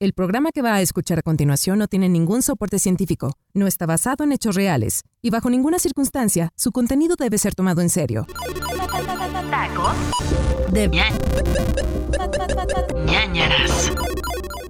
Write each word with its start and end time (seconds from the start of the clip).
El 0.00 0.12
programa 0.12 0.52
que 0.52 0.62
va 0.62 0.74
a 0.76 0.80
escuchar 0.80 1.18
a 1.18 1.22
continuación 1.22 1.80
no 1.80 1.88
tiene 1.88 2.08
ningún 2.08 2.40
soporte 2.42 2.78
científico, 2.78 3.32
no 3.52 3.66
está 3.66 3.84
basado 3.84 4.22
en 4.22 4.30
hechos 4.30 4.54
reales 4.54 5.02
y 5.22 5.30
bajo 5.30 5.50
ninguna 5.50 5.80
circunstancia 5.80 6.52
su 6.54 6.70
contenido 6.70 7.16
debe 7.18 7.36
ser 7.36 7.56
tomado 7.56 7.80
en 7.80 7.88
serio. 7.90 8.24
Tacos 9.50 9.96
de 10.70 10.88
ñañaras. 13.06 13.92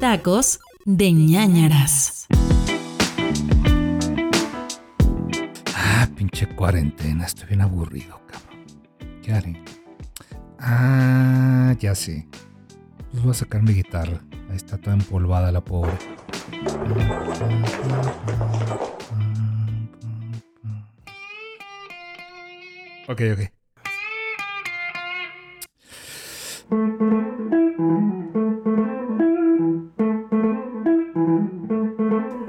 Tacos 0.00 0.60
de 0.86 1.12
ñañaras. 1.12 2.26
Ah, 5.74 6.08
pinche 6.16 6.48
cuarentena, 6.56 7.26
estoy 7.26 7.48
bien 7.48 7.60
aburrido, 7.60 8.18
cabrón. 8.26 9.20
¿Qué 9.22 9.34
haré? 9.34 9.62
Ah, 10.58 11.74
ya 11.78 11.94
sé. 11.94 12.26
Pues 13.10 13.22
voy 13.22 13.30
a 13.30 13.34
sacar 13.34 13.62
mi 13.62 13.72
guitarra. 13.72 14.20
Ahí 14.50 14.56
está 14.56 14.78
toda 14.78 14.94
empolvada 14.94 15.50
la 15.50 15.60
pobre. 15.62 15.92
Ok, 23.08 23.22
ok. 23.32 23.58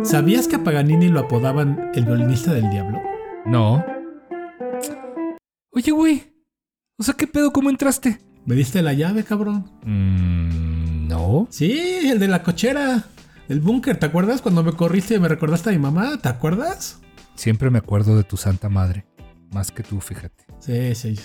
¿Sabías 0.04 0.48
que 0.48 0.56
a 0.58 0.64
Paganini 0.64 1.08
lo 1.08 1.22
apodaban 1.22 1.92
el 1.94 2.06
violinista 2.06 2.54
del 2.54 2.70
diablo? 2.70 3.00
No. 3.46 3.86
Oye, 5.72 5.92
güey. 5.92 6.34
O 6.98 7.04
sea, 7.04 7.14
¿qué 7.14 7.28
pedo? 7.28 7.54
¿Cómo 7.54 7.70
entraste? 7.70 8.20
¿Me 8.46 8.56
diste 8.56 8.82
la 8.82 8.94
llave, 8.94 9.24
cabrón? 9.24 9.70
Mm, 9.86 11.08
no. 11.08 11.48
Sí, 11.50 11.72
el 12.06 12.20
de 12.20 12.28
la 12.28 12.44
cochera. 12.44 13.06
El 13.48 13.62
búnker, 13.62 13.98
¿te 13.98 14.06
acuerdas 14.06 14.42
cuando 14.42 14.64
me 14.64 14.74
corriste 14.74 15.16
y 15.16 15.20
me 15.20 15.28
recordaste 15.28 15.70
a 15.70 15.74
mi 15.74 15.80
mamá? 15.80 16.18
¿Te 16.18 16.30
acuerdas? 16.30 17.00
Siempre 17.36 17.70
me 17.70 17.80
acuerdo 17.80 18.16
de 18.16 18.24
tu 18.24 18.38
santa 18.38 18.70
madre. 18.70 19.06
Más 19.52 19.72
que 19.72 19.84
tú, 19.84 20.00
fíjate. 20.00 20.46
Sí, 20.60 20.94
sí. 20.96 21.20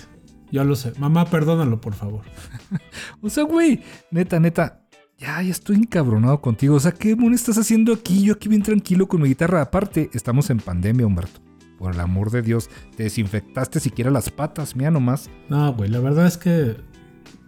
Yo 0.50 0.64
lo 0.64 0.76
sé. 0.76 0.92
Mamá, 0.98 1.26
perdónalo, 1.26 1.80
por 1.80 1.94
favor. 1.94 2.22
O 3.20 3.28
sea, 3.28 3.44
güey, 3.44 3.82
neta, 4.10 4.38
neta. 4.40 4.82
Ya, 5.18 5.40
ya 5.42 5.50
estoy 5.50 5.76
encabronado 5.76 6.40
contigo. 6.40 6.76
O 6.76 6.80
sea, 6.80 6.92
¿qué 6.92 7.16
mono 7.16 7.34
estás 7.34 7.58
haciendo 7.58 7.92
aquí? 7.92 8.22
Yo 8.22 8.34
aquí 8.34 8.48
bien 8.48 8.62
tranquilo 8.62 9.06
con 9.06 9.22
mi 9.22 9.28
guitarra. 9.28 9.60
Aparte, 9.60 10.10
estamos 10.12 10.50
en 10.50 10.58
pandemia, 10.58 11.06
Humberto. 11.06 11.40
Por 11.78 11.92
el 11.94 12.00
amor 12.00 12.30
de 12.30 12.42
Dios, 12.42 12.70
te 12.96 13.04
desinfectaste 13.04 13.80
siquiera 13.80 14.10
las 14.10 14.30
patas, 14.30 14.76
mira 14.76 14.90
nomás. 14.90 15.28
No, 15.48 15.72
güey, 15.74 15.90
la 15.90 16.00
verdad 16.00 16.26
es 16.26 16.36
que 16.36 16.76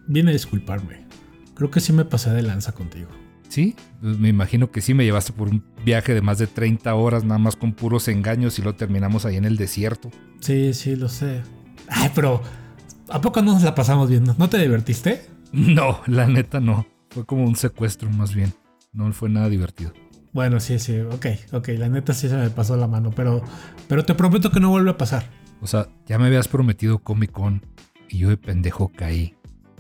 vine 0.07 0.31
a 0.31 0.33
disculparme. 0.33 1.07
Creo 1.55 1.71
que 1.71 1.81
sí 1.81 1.93
me 1.93 2.05
pasé 2.05 2.31
de 2.31 2.43
lanza 2.43 2.73
contigo. 2.73 3.09
Sí, 3.49 3.77
pues 4.01 4.19
me 4.19 4.29
imagino 4.29 4.71
que 4.71 4.81
sí 4.81 4.93
me 4.93 5.05
llevaste 5.05 5.33
por 5.33 5.49
un 5.49 5.65
viaje 5.85 6.15
de 6.15 6.21
más 6.21 6.39
de 6.39 6.47
30 6.47 6.95
horas, 6.95 7.25
nada 7.25 7.39
más 7.39 7.57
con 7.57 7.73
puros 7.73 8.09
engaños 8.09 8.59
y 8.59 8.63
lo 8.63 8.75
terminamos 8.75 9.25
ahí 9.25 9.37
en 9.37 9.45
el 9.45 9.57
desierto. 9.57 10.11
Sí, 10.41 10.75
sí, 10.75 10.97
lo 10.97 11.09
sé. 11.09 11.43
Ay, 11.89 12.11
pero 12.15 12.43
¿a 13.09 13.21
poco 13.21 13.41
no 13.43 13.53
nos 13.53 13.63
la 13.63 13.75
pasamos 13.75 14.11
bien? 14.11 14.25
¿No 14.37 14.49
te 14.49 14.59
divertiste? 14.59 15.27
No, 15.53 16.01
la 16.07 16.27
neta 16.27 16.59
no. 16.61 16.87
Fue 17.09 17.25
como 17.25 17.45
un 17.45 17.55
secuestro 17.55 18.11
más 18.11 18.35
bien. 18.35 18.53
No 18.93 19.11
fue 19.13 19.31
nada 19.31 19.49
divertido. 19.49 19.93
Bueno, 20.33 20.61
sí, 20.61 20.79
sí, 20.79 20.99
ok, 21.01 21.27
ok, 21.53 21.69
la 21.79 21.89
neta 21.89 22.13
sí 22.13 22.29
se 22.29 22.37
me 22.37 22.51
pasó 22.51 22.77
la 22.77 22.89
mano, 22.89 23.11
pero, 23.11 23.43
pero 23.89 24.05
te 24.05 24.15
prometo 24.15 24.51
que 24.51 24.61
no 24.61 24.69
vuelve 24.69 24.91
a 24.91 24.99
pasar. 24.99 25.31
O 25.63 25.67
sea, 25.67 25.89
ya 26.07 26.19
me 26.19 26.27
habías 26.27 26.49
prometido 26.49 26.99
Comic 26.99 27.31
Con 27.31 27.63
y 28.11 28.19
yo 28.19 28.29
de 28.29 28.37
pendejo 28.37 28.93
caí. 28.93 29.35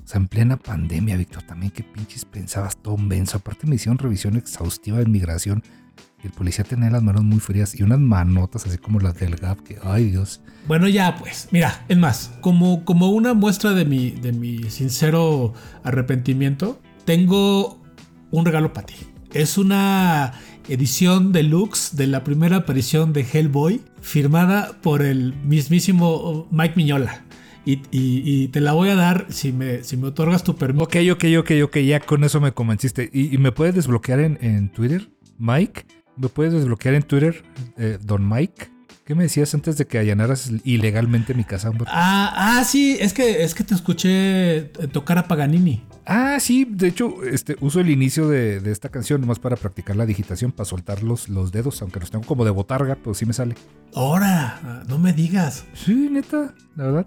O 0.07 0.09
sea, 0.09 0.21
en 0.21 0.29
plena 0.29 0.57
pandemia, 0.57 1.17
Víctor, 1.17 1.43
también 1.43 1.73
qué 1.73 1.83
pinches 1.83 2.25
pensabas 2.25 2.77
todo 2.77 2.97
benzo. 2.97 3.39
Aparte 3.39 3.67
me 3.67 3.75
hicieron 3.75 3.99
revisión 3.99 4.37
exhaustiva 4.37 4.99
de 4.99 5.07
migración 5.07 5.65
y 6.23 6.29
el 6.29 6.33
policía 6.33 6.65
tenía 6.65 6.91
las 6.91 7.03
manos 7.03 7.25
muy 7.25 7.41
frías 7.41 7.75
y 7.75 7.83
unas 7.83 7.99
manotas 7.99 8.69
así 8.69 8.79
como 8.79 9.01
las 9.01 9.19
del 9.19 9.34
GAP 9.34 9.62
que, 9.65 9.79
ay 9.83 10.11
Dios. 10.11 10.43
Bueno, 10.69 10.87
ya 10.87 11.17
pues, 11.17 11.49
mira, 11.51 11.84
es 11.89 11.99
más, 11.99 12.31
como, 12.41 12.84
como 12.84 13.11
una 13.11 13.34
muestra 13.34 13.72
de 13.72 13.84
mi, 13.84 14.12
de 14.12 14.33
mi 14.33 14.71
sincero 14.71 15.55
arrepentimiento, 15.83 16.81
tengo 17.05 17.83
un 18.31 18.45
regalo 18.45 18.72
para 18.72 18.87
ti. 18.87 18.95
Es 19.33 19.59
una 19.59 20.34
edición 20.69 21.33
deluxe 21.33 21.97
de 21.97 22.06
la 22.06 22.22
primera 22.22 22.59
aparición 22.59 23.12
de 23.12 23.22
Hellboy, 23.22 23.83
firmada 24.00 24.78
por 24.83 25.03
el 25.03 25.34
mismísimo 25.43 26.47
Mike 26.53 26.75
Miñola. 26.77 27.25
Y, 27.66 27.82
y- 27.91 28.22
y 28.25 28.49
te 28.49 28.60
la 28.62 28.72
voy 28.72 28.88
a 28.88 28.94
dar 28.94 29.27
si 29.28 29.53
me, 29.53 29.82
si 29.84 29.97
me 29.99 30.06
otorgas 30.06 30.43
tu 30.44 30.56
permiso. 30.56 30.84
Ok, 30.84 30.97
ok, 31.12 31.25
ok, 31.41 31.50
ok, 31.65 31.77
ya 31.78 32.00
con 32.00 32.25
eso 32.25 32.41
me 32.41 32.53
convenciste. 32.53 33.10
¿Y, 33.12 33.34
y 33.34 33.38
me 33.38 33.53
puedes 33.53 33.75
desbloquear 33.75 34.21
en, 34.21 34.38
en 34.41 34.71
Twitter, 34.71 35.10
Mike? 35.38 35.84
¿Me 36.16 36.28
puedes 36.28 36.53
desbloquear 36.54 36.94
en 36.94 37.03
Twitter, 37.03 37.43
eh, 37.77 37.99
Don 38.03 38.27
Mike? 38.27 38.71
¿Qué 39.04 39.15
me 39.15 39.22
decías 39.25 39.54
antes 39.54 39.77
de 39.78 39.87
que 39.87 39.99
allanaras 39.99 40.50
ilegalmente 40.65 41.32
mi 41.34 41.44
casa? 41.44 41.71
Ah, 41.87 42.59
ah, 42.59 42.65
sí, 42.65 42.97
es 43.00 43.12
que, 43.12 43.44
es 43.44 43.54
que 43.54 43.62
te 43.62 43.75
escuché 43.75 44.62
tocar 44.91 45.19
a 45.19 45.28
Paganini. 45.28 45.84
Ah, 46.06 46.38
sí, 46.41 46.66
de 46.69 46.88
hecho, 46.88 47.22
este, 47.25 47.56
uso 47.60 47.78
el 47.81 47.91
inicio 47.91 48.28
de, 48.28 48.59
de 48.59 48.72
esta 48.72 48.88
canción 48.88 49.21
nomás 49.21 49.38
para 49.38 49.54
practicar 49.56 49.94
la 49.94 50.06
digitación, 50.06 50.50
para 50.50 50.65
soltar 50.65 51.04
los, 51.04 51.28
los 51.28 51.53
dedos, 51.53 51.83
aunque 51.83 52.00
los 52.00 52.10
tengo 52.10 52.25
como 52.25 52.44
de 52.44 52.50
botarga, 52.50 52.97
pero 52.97 53.15
sí 53.15 53.27
me 53.27 53.33
sale. 53.33 53.54
Ahora, 53.94 54.60
ah, 54.65 54.83
no 54.88 54.98
me 54.98 55.12
digas. 55.12 55.65
Sí, 55.75 56.09
neta, 56.10 56.54
la 56.75 56.84
verdad. 56.84 57.06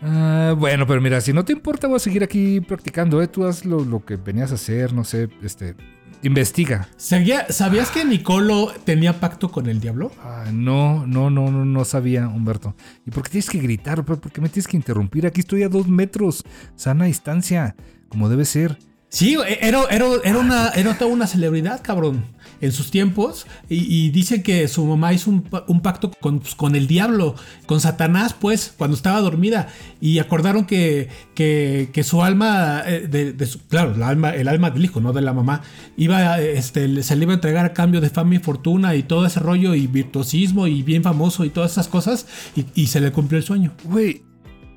Ah, 0.00 0.54
bueno, 0.58 0.86
pero 0.86 1.00
mira, 1.00 1.20
si 1.20 1.32
no 1.32 1.44
te 1.44 1.52
importa, 1.52 1.86
voy 1.86 1.96
a 1.96 2.00
seguir 2.00 2.24
aquí 2.24 2.60
practicando, 2.60 3.22
¿eh? 3.22 3.28
Tú 3.28 3.44
haz 3.44 3.64
lo, 3.64 3.84
lo 3.84 4.04
que 4.04 4.16
venías 4.16 4.50
a 4.50 4.56
hacer, 4.56 4.92
no 4.92 5.04
sé, 5.04 5.28
este, 5.42 5.76
investiga. 6.22 6.88
¿Sabías 6.96 7.90
que 7.92 8.04
Nicolo 8.04 8.72
tenía 8.84 9.20
pacto 9.20 9.50
con 9.50 9.68
el 9.68 9.80
diablo? 9.80 10.10
Ah, 10.22 10.46
no, 10.52 11.06
no, 11.06 11.30
no, 11.30 11.50
no, 11.50 11.64
no 11.64 11.84
sabía, 11.84 12.28
Humberto. 12.28 12.74
¿Y 13.06 13.10
por 13.10 13.22
qué 13.22 13.30
tienes 13.30 13.50
que 13.50 13.58
gritar? 13.58 14.04
¿Por 14.04 14.20
por 14.20 14.32
qué 14.32 14.40
me 14.40 14.48
tienes 14.48 14.66
que 14.68 14.76
interrumpir? 14.76 15.26
Aquí 15.26 15.40
estoy 15.40 15.62
a 15.62 15.68
dos 15.68 15.86
metros, 15.86 16.44
sana 16.74 17.04
distancia, 17.04 17.76
como 18.08 18.28
debe 18.28 18.44
ser. 18.44 18.78
Sí, 19.14 19.36
era, 19.60 19.84
era, 19.90 20.06
era, 20.24 20.38
una, 20.38 20.70
era 20.70 20.96
toda 20.96 21.12
una 21.12 21.26
celebridad, 21.26 21.82
cabrón, 21.82 22.24
en 22.62 22.72
sus 22.72 22.90
tiempos. 22.90 23.46
Y, 23.68 24.06
y 24.06 24.08
dice 24.08 24.42
que 24.42 24.66
su 24.68 24.86
mamá 24.86 25.12
hizo 25.12 25.28
un, 25.30 25.42
pa- 25.42 25.66
un 25.68 25.82
pacto 25.82 26.10
con, 26.18 26.38
pues, 26.40 26.54
con 26.54 26.74
el 26.76 26.86
diablo, 26.86 27.34
con 27.66 27.78
Satanás, 27.82 28.34
pues, 28.40 28.72
cuando 28.78 28.96
estaba 28.96 29.20
dormida. 29.20 29.68
Y 30.00 30.18
acordaron 30.18 30.64
que, 30.64 31.10
que, 31.34 31.90
que 31.92 32.04
su 32.04 32.22
alma, 32.22 32.84
eh, 32.86 33.06
de, 33.36 33.46
su- 33.46 33.58
claro, 33.68 33.94
el 33.94 34.02
alma, 34.02 34.30
el 34.30 34.48
alma 34.48 34.70
del 34.70 34.82
hijo, 34.86 35.02
no 35.02 35.12
de 35.12 35.20
la 35.20 35.34
mamá, 35.34 35.60
iba, 35.98 36.40
este, 36.40 37.02
se 37.02 37.14
le 37.14 37.24
iba 37.24 37.32
a 37.32 37.34
entregar 37.34 37.66
a 37.66 37.74
cambio 37.74 38.00
de 38.00 38.08
fama 38.08 38.36
y 38.36 38.38
fortuna 38.38 38.94
y 38.94 39.02
todo 39.02 39.26
ese 39.26 39.40
rollo 39.40 39.74
y 39.74 39.88
virtuosismo 39.88 40.66
y 40.68 40.82
bien 40.82 41.02
famoso 41.02 41.44
y 41.44 41.50
todas 41.50 41.72
esas 41.72 41.86
cosas. 41.88 42.26
Y, 42.56 42.64
y 42.74 42.86
se 42.86 42.98
le 43.02 43.12
cumplió 43.12 43.36
el 43.38 43.44
sueño. 43.44 43.74
Güey, 43.84 44.22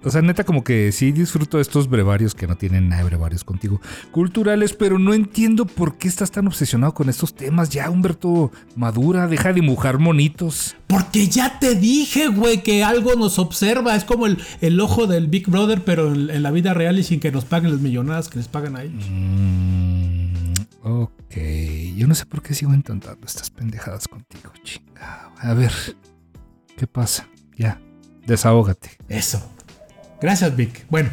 o 0.06 0.12
sea, 0.12 0.22
neta, 0.22 0.44
como 0.44 0.64
que 0.64 0.92
sí 0.92 1.12
disfruto 1.12 1.58
de 1.58 1.64
estos 1.64 1.90
brevarios 1.90 2.36
que 2.36 2.46
no 2.46 2.56
tienen 2.56 2.90
nada 2.90 3.02
de 3.02 3.10
brevarios 3.10 3.44
contigo. 3.44 3.82
Culturales, 4.12 4.74
pero 4.74 5.00
no 5.00 5.16
entiendo 5.16 5.66
por 5.66 5.98
qué 5.98 6.08
estás 6.08 6.30
tan 6.30 6.46
obsesionado 6.46 6.94
con 6.94 7.10
estos 7.10 7.34
temas. 7.34 7.70
Ya, 7.70 7.90
Humberto, 7.90 8.52
madura, 8.76 9.28
deja 9.28 9.50
de 9.50 9.62
dibujar 9.62 9.98
monitos. 9.98 10.76
Porque 10.86 11.28
ya 11.28 11.58
te 11.58 11.74
dije, 11.74 12.28
güey, 12.28 12.62
que 12.62 12.84
algo 12.84 13.16
nos 13.16 13.40
observa. 13.40 13.96
Es 13.96 14.06
como 14.06 14.28
el, 14.28 14.38
el 14.62 14.80
ojo 14.80 15.08
del 15.08 15.26
Big 15.26 15.50
Brother, 15.50 15.84
pero 15.84 16.14
en, 16.14 16.30
en 16.30 16.44
la 16.44 16.52
vida 16.52 16.76
real 16.76 17.00
y 17.00 17.04
sin 17.04 17.20
que 17.20 17.32
nos 17.32 17.46
paguen 17.46 17.72
las 17.72 17.82
millonadas 17.82 18.30
que 18.30 18.38
les 18.38 18.48
pagan 18.48 18.76
a 18.76 18.84
ellos. 18.84 19.04
Mm, 19.10 20.54
ok, 20.84 21.36
yo 21.96 22.08
no 22.08 22.14
sé 22.14 22.28
por 22.28 22.44
qué 22.44 22.54
sigo 22.54 22.76
intentando 22.76 23.26
estas 23.26 23.50
pendejadas 23.50 24.08
contigo, 24.08 24.52
chingado. 24.64 25.32
A 25.40 25.56
ver, 25.56 25.72
¿qué 26.78 26.86
pasa? 26.86 27.28
Ya, 27.58 27.82
desahógate. 28.28 28.92
Eso. 29.10 29.55
Gracias, 30.22 30.56
Vic. 30.56 30.86
Bueno, 30.90 31.10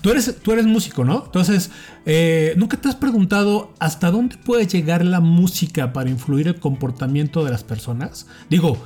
tú 0.00 0.10
eres, 0.10 0.36
tú 0.42 0.52
eres 0.52 0.66
músico, 0.66 1.04
¿no? 1.04 1.24
Entonces, 1.26 1.70
eh, 2.06 2.54
¿nunca 2.56 2.76
te 2.76 2.88
has 2.88 2.96
preguntado 2.96 3.72
hasta 3.78 4.10
dónde 4.10 4.36
puede 4.36 4.66
llegar 4.66 5.04
la 5.04 5.20
música 5.20 5.92
para 5.92 6.10
influir 6.10 6.48
el 6.48 6.60
comportamiento 6.60 7.44
de 7.44 7.50
las 7.50 7.64
personas? 7.64 8.26
Digo, 8.48 8.78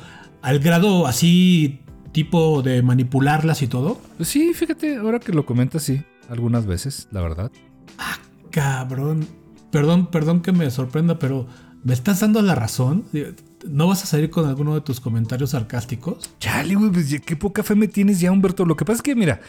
al 0.42 0.58
grado 0.58 1.06
así 1.06 1.80
tipo 2.12 2.62
de 2.62 2.82
manipularlas 2.82 3.62
y 3.62 3.66
todo. 3.66 4.00
Sí, 4.20 4.52
fíjate, 4.54 4.96
ahora 4.96 5.20
que 5.20 5.32
lo 5.32 5.44
comentas, 5.44 5.82
sí, 5.82 6.02
algunas 6.28 6.66
veces, 6.66 7.08
la 7.10 7.20
verdad. 7.20 7.52
Cabrón. 8.50 9.26
Perdón, 9.70 10.06
perdón 10.06 10.40
que 10.40 10.52
me 10.52 10.70
sorprenda, 10.70 11.18
pero 11.18 11.46
¿me 11.84 11.92
estás 11.92 12.20
dando 12.20 12.40
la 12.40 12.54
razón? 12.54 13.04
¿No 13.66 13.88
vas 13.88 14.02
a 14.02 14.06
salir 14.06 14.30
con 14.30 14.46
alguno 14.46 14.74
de 14.74 14.80
tus 14.80 15.00
comentarios 15.00 15.50
sarcásticos? 15.50 16.30
Chale, 16.38 16.74
güey, 16.74 16.90
pues 16.90 17.20
qué 17.20 17.36
poca 17.36 17.62
fe 17.62 17.74
me 17.74 17.88
tienes 17.88 18.20
ya, 18.20 18.30
Humberto. 18.30 18.64
Lo 18.64 18.76
que 18.76 18.84
pasa 18.84 18.96
es 18.96 19.02
que, 19.02 19.14
mira, 19.14 19.40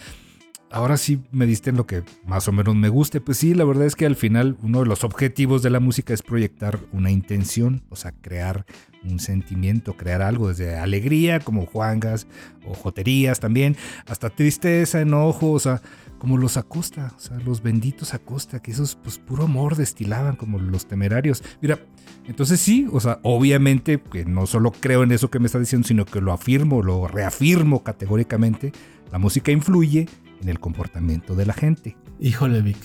ahora 0.72 0.98
sí 0.98 1.22
me 1.32 1.46
diste 1.46 1.72
lo 1.72 1.86
que 1.86 2.04
más 2.26 2.48
o 2.48 2.52
menos 2.52 2.76
me 2.76 2.90
guste. 2.90 3.22
Pues 3.22 3.38
sí, 3.38 3.54
la 3.54 3.66
verdad 3.66 3.86
es 3.86 3.96
que 3.96 4.06
al 4.06 4.16
final 4.16 4.58
uno 4.62 4.80
de 4.80 4.86
los 4.86 5.04
objetivos 5.04 5.62
de 5.62 5.70
la 5.70 5.80
música 5.80 6.14
es 6.14 6.22
proyectar 6.22 6.80
una 6.92 7.12
intención, 7.12 7.84
o 7.90 7.96
sea, 7.96 8.12
crear 8.12 8.66
un 9.04 9.20
sentimiento, 9.20 9.96
crear 9.96 10.22
algo 10.22 10.50
desde 10.50 10.78
alegría, 10.78 11.40
como 11.40 11.66
juangas 11.66 12.28
o 12.68 12.74
joterías 12.74 13.40
también, 13.40 13.78
hasta 14.06 14.30
tristeza, 14.30 15.02
enojo, 15.02 15.52
o 15.52 15.60
sea, 15.60 15.82
como 16.20 16.38
los 16.38 16.58
Acosta, 16.58 17.14
o 17.16 17.20
sea, 17.20 17.38
los 17.40 17.64
benditos 17.64 18.14
Acosta, 18.14 18.62
que 18.62 18.72
esos 18.72 18.96
pues 18.96 19.18
puro 19.18 19.46
amor 19.46 19.76
destilaban 19.76 20.36
como 20.36 20.60
los 20.60 20.86
temerarios. 20.86 21.42
Mira, 21.62 21.80
entonces 22.28 22.60
sí, 22.60 22.88
o 22.92 23.00
sea, 23.00 23.20
obviamente 23.24 24.00
que 24.00 24.26
no 24.26 24.46
solo 24.46 24.72
creo 24.72 25.04
en 25.04 25.14
eso 25.14 25.32
que 25.32 25.40
me 25.40 25.48
está 25.48 25.60
diciendo, 25.60 25.88
sino 25.88 26.06
que 26.06 26.22
lo 26.22 26.34
afirmo, 26.34 26.84
lo 26.84 27.08
reafirmo 27.08 27.84
categóricamente, 27.84 28.74
la 29.12 29.18
música 29.18 29.52
influye 29.52 30.08
en 30.42 30.50
el 30.50 30.60
comportamiento 30.60 31.36
de 31.36 31.46
la 31.46 31.54
gente. 31.54 31.98
Híjole, 32.20 32.62
Vic, 32.62 32.78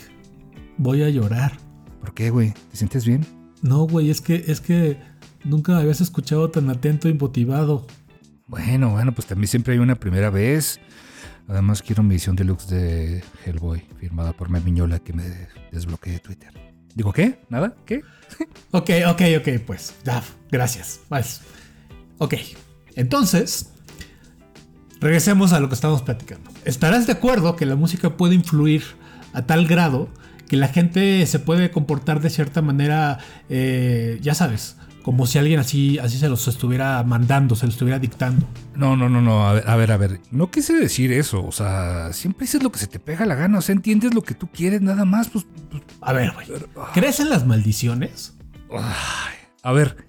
voy 0.78 1.02
a 1.02 1.10
llorar. 1.10 1.52
¿Por 2.00 2.14
qué, 2.14 2.30
güey? 2.30 2.54
¿Te 2.70 2.76
sientes 2.76 3.04
bien? 3.04 3.26
No, 3.62 3.86
güey, 3.86 4.10
es 4.10 4.20
que, 4.20 4.44
es 4.46 4.60
que 4.60 4.98
nunca 5.42 5.72
me 5.72 5.80
habías 5.80 6.00
escuchado 6.00 6.50
tan 6.50 6.70
atento 6.70 7.08
y 7.08 7.14
motivado. 7.14 7.86
Bueno, 8.46 8.90
bueno, 8.90 9.12
pues 9.12 9.26
también 9.26 9.48
siempre 9.48 9.74
hay 9.74 9.80
una 9.80 9.96
primera 9.96 10.30
vez. 10.30 10.78
Además 11.48 11.82
quiero 11.82 12.02
mi 12.02 12.14
edición 12.14 12.36
deluxe 12.36 12.68
de 12.68 13.24
Hellboy, 13.44 13.82
firmada 13.98 14.32
por 14.32 14.48
Miñola, 14.48 14.98
que 14.98 15.12
me 15.12 15.24
desbloquee 15.72 16.12
de 16.12 16.18
Twitter. 16.18 16.52
¿Digo 16.94 17.12
qué? 17.12 17.40
¿Nada? 17.48 17.74
¿Qué? 17.84 18.00
ok, 18.70 18.90
ok, 19.08 19.22
ok, 19.38 19.48
pues. 19.66 19.94
Ya, 20.04 20.22
gracias. 20.50 21.00
Pues, 21.08 21.42
ok. 22.18 22.34
Entonces, 22.94 23.70
regresemos 25.00 25.52
a 25.52 25.60
lo 25.60 25.68
que 25.68 25.74
estamos 25.74 26.02
platicando. 26.02 26.50
¿Estarás 26.64 27.06
de 27.06 27.12
acuerdo 27.12 27.56
que 27.56 27.66
la 27.66 27.76
música 27.76 28.16
puede 28.16 28.34
influir 28.34 28.82
a 29.32 29.42
tal 29.42 29.66
grado 29.66 30.08
que 30.48 30.56
la 30.56 30.68
gente 30.68 31.26
se 31.26 31.38
puede 31.38 31.70
comportar 31.70 32.20
de 32.20 32.30
cierta 32.30 32.62
manera, 32.62 33.18
eh, 33.48 34.18
ya 34.22 34.34
sabes, 34.34 34.76
como 35.04 35.26
si 35.26 35.38
alguien 35.38 35.60
así, 35.60 35.98
así 35.98 36.18
se 36.18 36.30
los 36.30 36.48
estuviera 36.48 37.02
mandando, 37.04 37.54
se 37.54 37.66
los 37.66 37.74
estuviera 37.74 37.98
dictando. 37.98 38.48
No, 38.74 38.96
no, 38.96 39.10
no, 39.10 39.20
no, 39.20 39.46
a 39.46 39.52
ver, 39.52 39.68
a 39.68 39.76
ver, 39.76 39.92
a 39.92 39.96
ver, 39.98 40.20
no 40.30 40.50
quise 40.50 40.72
decir 40.72 41.12
eso, 41.12 41.44
o 41.44 41.52
sea, 41.52 42.10
siempre 42.14 42.46
dices 42.46 42.62
lo 42.62 42.72
que 42.72 42.78
se 42.78 42.86
te 42.86 42.98
pega 42.98 43.26
la 43.26 43.34
gana, 43.34 43.58
o 43.58 43.60
sea, 43.60 43.74
entiendes 43.74 44.14
lo 44.14 44.22
que 44.22 44.34
tú 44.34 44.48
quieres 44.48 44.80
nada 44.80 45.04
más, 45.04 45.28
pues... 45.28 45.46
pues 45.70 45.82
a 46.00 46.12
ver, 46.14 46.32
güey, 46.32 46.46
¿crees 46.94 47.20
en 47.20 47.28
las 47.28 47.46
maldiciones? 47.46 48.34
a 49.62 49.72
ver, 49.72 50.06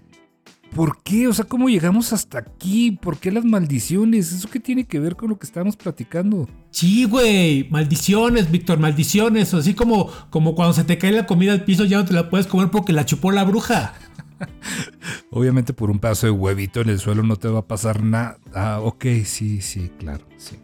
¿por 0.74 1.04
qué? 1.04 1.28
O 1.28 1.34
sea, 1.34 1.44
¿cómo 1.44 1.68
llegamos 1.68 2.14
hasta 2.14 2.40
aquí? 2.40 2.92
¿Por 2.92 3.18
qué 3.18 3.32
las 3.32 3.44
maldiciones? 3.44 4.32
¿Eso 4.32 4.50
qué 4.50 4.62
tiene 4.62 4.86
que 4.86 5.02
ver 5.02 5.18
con 5.18 5.30
lo 5.30 5.38
que 5.38 5.46
estábamos 5.46 5.76
platicando? 5.76 6.48
Sí, 6.72 7.04
güey, 7.04 7.68
maldiciones, 7.70 8.50
Víctor, 8.50 8.80
maldiciones, 8.80 9.54
así 9.54 9.74
como, 9.74 10.10
como 10.30 10.56
cuando 10.56 10.74
se 10.74 10.86
te 10.86 10.98
cae 10.98 11.12
la 11.12 11.26
comida 11.26 11.52
al 11.52 11.66
piso 11.66 11.84
ya 11.84 11.98
no 11.98 12.06
te 12.06 12.14
la 12.14 12.30
puedes 12.30 12.48
comer 12.48 12.70
porque 12.70 12.94
la 12.94 13.06
chupó 13.06 13.34
la 13.34 13.44
bruja. 13.44 13.94
Obviamente 15.32 15.74
por 15.74 15.90
un 15.90 16.00
pedazo 16.00 16.28
de 16.28 16.32
huevito 16.32 16.82
en 16.82 16.90
el 16.90 17.00
suelo 17.00 17.24
no 17.24 17.36
te 17.36 17.48
va 17.48 17.60
a 17.60 17.68
pasar 17.68 18.04
nada. 18.04 18.38
Ah, 18.54 18.80
ok, 18.82 19.06
sí, 19.26 19.62
sí, 19.62 19.92
claro, 20.00 20.26
sí. 20.38 20.58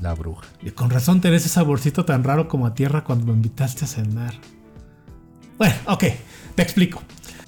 La 0.00 0.14
bruja. 0.14 0.46
Y 0.62 0.70
con 0.70 0.90
razón 0.90 1.20
tenés 1.20 1.42
ese 1.42 1.54
saborcito 1.54 2.04
tan 2.04 2.22
raro 2.22 2.48
como 2.48 2.66
a 2.66 2.74
tierra 2.74 3.04
cuando 3.04 3.26
me 3.26 3.32
invitaste 3.32 3.84
a 3.84 3.88
cenar. 3.88 4.34
Bueno, 5.56 5.74
ok, 5.86 6.04
te 6.54 6.62
explico. 6.62 7.02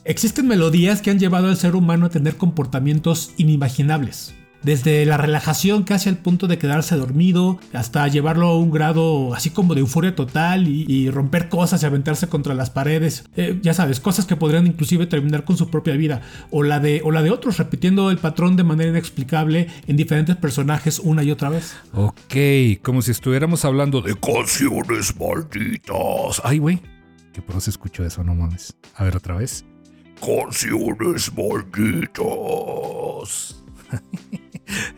Existen 0.05 0.49
melodías 0.49 1.01
que 1.01 1.11
han 1.11 1.19
llevado 1.19 1.49
al 1.49 1.57
ser 1.57 1.77
humano 1.77 2.07
a 2.07 2.11
tener 2.11 2.37
comportamientos 2.37 3.33
inimaginables. 3.37 4.35
Desde 4.63 5.07
la 5.07 5.17
relajación 5.17 5.85
casi 5.85 6.09
al 6.09 6.19
punto 6.19 6.47
de 6.47 6.59
quedarse 6.59 6.97
dormido, 6.97 7.59
hasta 7.73 8.07
llevarlo 8.09 8.49
a 8.49 8.59
un 8.59 8.71
grado 8.71 9.35
así 9.35 9.51
como 9.51 9.75
de 9.75 9.81
euforia 9.81 10.15
total 10.15 10.69
y, 10.69 11.11
romper 11.11 11.49
cosas 11.49 11.83
y 11.83 11.87
aventarse 11.87 12.29
contra 12.29 12.55
las 12.55 12.71
paredes. 12.71 13.25
Eh, 13.37 13.59
ya 13.63 13.75
sabes, 13.75 14.01
cosas 14.01 14.27
que 14.27 14.37
podrían 14.37 14.67
inclusive 14.67 15.07
terminar 15.07 15.45
con 15.45 15.57
su 15.57 15.71
propia 15.71 15.95
vida. 15.95 16.21
O 16.51 16.63
la, 16.63 16.79
de, 16.79 17.01
o 17.05 17.11
la 17.11 17.23
de 17.23 17.31
otros, 17.31 17.57
repitiendo 17.59 18.11
el 18.11 18.19
patrón 18.19 18.57
de 18.57 18.65
manera 18.65 18.91
inexplicable 18.91 19.69
en 19.87 19.97
diferentes 19.97 20.37
personajes 20.37 20.99
una 20.99 21.23
y 21.23 21.31
otra 21.31 21.49
vez. 21.49 21.75
Ok, 21.95 22.35
como 22.83 23.01
si 23.03 23.13
estuviéramos 23.13 23.65
hablando 23.65 24.03
de 24.03 24.15
canciones 24.15 25.15
malditas. 25.19 26.43
Ay, 26.45 26.59
güey. 26.59 26.81
Que 27.33 27.41
por 27.43 27.57
eso 27.57 27.71
escucho 27.71 28.05
eso, 28.05 28.23
no 28.25 28.35
mames. 28.35 28.77
A 28.95 29.05
ver 29.05 29.17
otra 29.17 29.37
vez. 29.37 29.65
Canciones 30.21 31.33
malditas. 31.35 32.21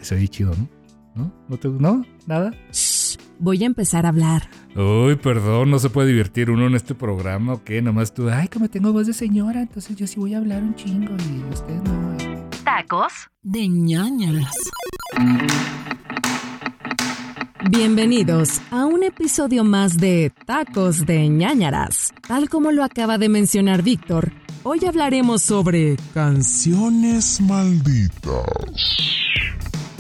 Eso 0.03 0.17
es 0.17 0.31
chido, 0.31 0.51
¿no? 0.57 0.69
¿No? 1.15 1.33
¿No 1.49 1.57
te 1.57 1.69
¿No? 1.69 2.05
¿Nada? 2.27 2.53
Shh, 2.73 3.17
voy 3.39 3.63
a 3.63 3.67
empezar 3.67 4.05
a 4.05 4.09
hablar. 4.09 4.49
Uy, 4.75 5.15
perdón, 5.15 5.71
no 5.71 5.79
se 5.79 5.91
puede 5.91 6.09
divertir 6.09 6.51
uno 6.51 6.67
en 6.67 6.75
este 6.75 6.97
programa, 6.97 7.53
¿o 7.53 7.63
qué? 7.63 7.81
Nomás 7.81 8.13
tú, 8.13 8.29
ay, 8.29 8.49
como 8.49 8.69
tengo 8.69 8.93
voz 8.93 9.07
de 9.07 9.13
señora, 9.13 9.63
entonces 9.63 9.95
yo 9.95 10.09
sí 10.09 10.19
voy 10.19 10.35
a 10.35 10.39
hablar 10.39 10.61
un 10.61 10.75
chingo 10.75 11.15
y 11.15 11.53
usted 11.53 11.81
no. 11.83 12.17
Tacos 12.65 13.13
de 13.43 13.69
ñañaras. 13.69 14.57
Bienvenidos 17.71 18.61
a 18.73 18.87
un 18.87 19.05
episodio 19.05 19.63
más 19.63 19.99
de 19.99 20.33
Tacos 20.47 21.07
de 21.07 21.29
ñañaras. 21.29 22.13
Tal 22.27 22.49
como 22.49 22.73
lo 22.73 22.83
acaba 22.83 23.19
de 23.19 23.29
mencionar 23.29 23.83
Víctor, 23.83 24.33
Hoy 24.65 24.79
hablaremos 24.87 25.43
sobre 25.43 25.97
canciones 26.15 27.41
malditas. 27.41 28.47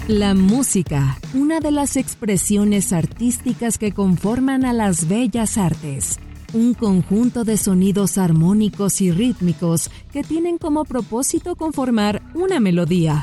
La 0.08 0.34
música, 0.34 1.16
una 1.32 1.60
de 1.60 1.70
las 1.70 1.96
expresiones 1.96 2.92
artísticas 2.92 3.78
que 3.78 3.92
conforman 3.92 4.64
a 4.64 4.72
las 4.72 5.06
bellas 5.06 5.56
artes. 5.56 6.18
Un 6.52 6.74
conjunto 6.74 7.44
de 7.44 7.56
sonidos 7.56 8.18
armónicos 8.18 9.00
y 9.00 9.12
rítmicos 9.12 9.92
que 10.12 10.24
tienen 10.24 10.58
como 10.58 10.84
propósito 10.84 11.54
conformar 11.54 12.20
una 12.34 12.58
melodía. 12.58 13.22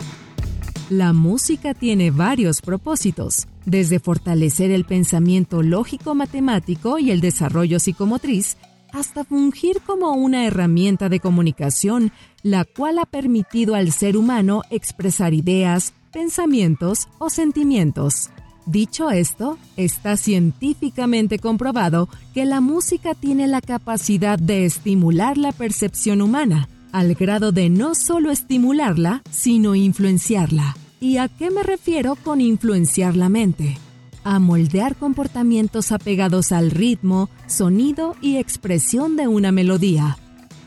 La 0.90 1.12
música 1.12 1.74
tiene 1.74 2.12
varios 2.12 2.62
propósitos, 2.62 3.50
desde 3.66 4.00
fortalecer 4.00 4.72
el 4.72 4.86
pensamiento 4.86 5.62
lógico-matemático 5.62 6.98
y 6.98 7.12
el 7.12 7.20
desarrollo 7.20 7.82
psicomotriz, 7.82 8.56
hasta 8.94 9.26
fungir 9.26 9.82
como 9.86 10.14
una 10.14 10.46
herramienta 10.46 11.10
de 11.10 11.20
comunicación, 11.20 12.14
la 12.42 12.64
cual 12.64 13.00
ha 13.00 13.06
permitido 13.06 13.76
al 13.76 13.92
ser 13.92 14.16
humano 14.16 14.62
expresar 14.72 15.34
ideas, 15.34 15.94
pensamientos 16.10 17.08
o 17.18 17.30
sentimientos. 17.30 18.30
Dicho 18.66 19.10
esto, 19.10 19.58
está 19.78 20.18
científicamente 20.18 21.40
comprobado 21.40 22.10
que 22.34 22.46
la 22.46 22.62
música 22.62 23.16
tiene 23.16 23.48
la 23.48 23.62
capacidad 23.62 24.38
de 24.38 24.66
estimular 24.66 25.38
la 25.38 25.52
percepción 25.52 26.22
humana, 26.22 26.70
al 26.92 27.16
grado 27.16 27.52
de 27.52 27.70
no 27.70 27.96
solo 27.96 28.32
estimularla, 28.32 29.22
sino 29.32 29.76
influenciarla. 29.76 30.76
¿Y 31.00 31.18
a 31.18 31.30
qué 31.30 31.50
me 31.50 31.64
refiero 31.64 32.16
con 32.16 32.42
influenciar 32.42 33.16
la 33.16 33.30
mente? 33.30 33.78
a 34.24 34.38
moldear 34.38 34.96
comportamientos 34.96 35.92
apegados 35.92 36.52
al 36.52 36.72
ritmo, 36.72 37.30
sonido 37.48 38.16
y 38.22 38.38
expresión 38.38 39.16
de 39.16 39.28
una 39.28 39.52
melodía, 39.52 40.18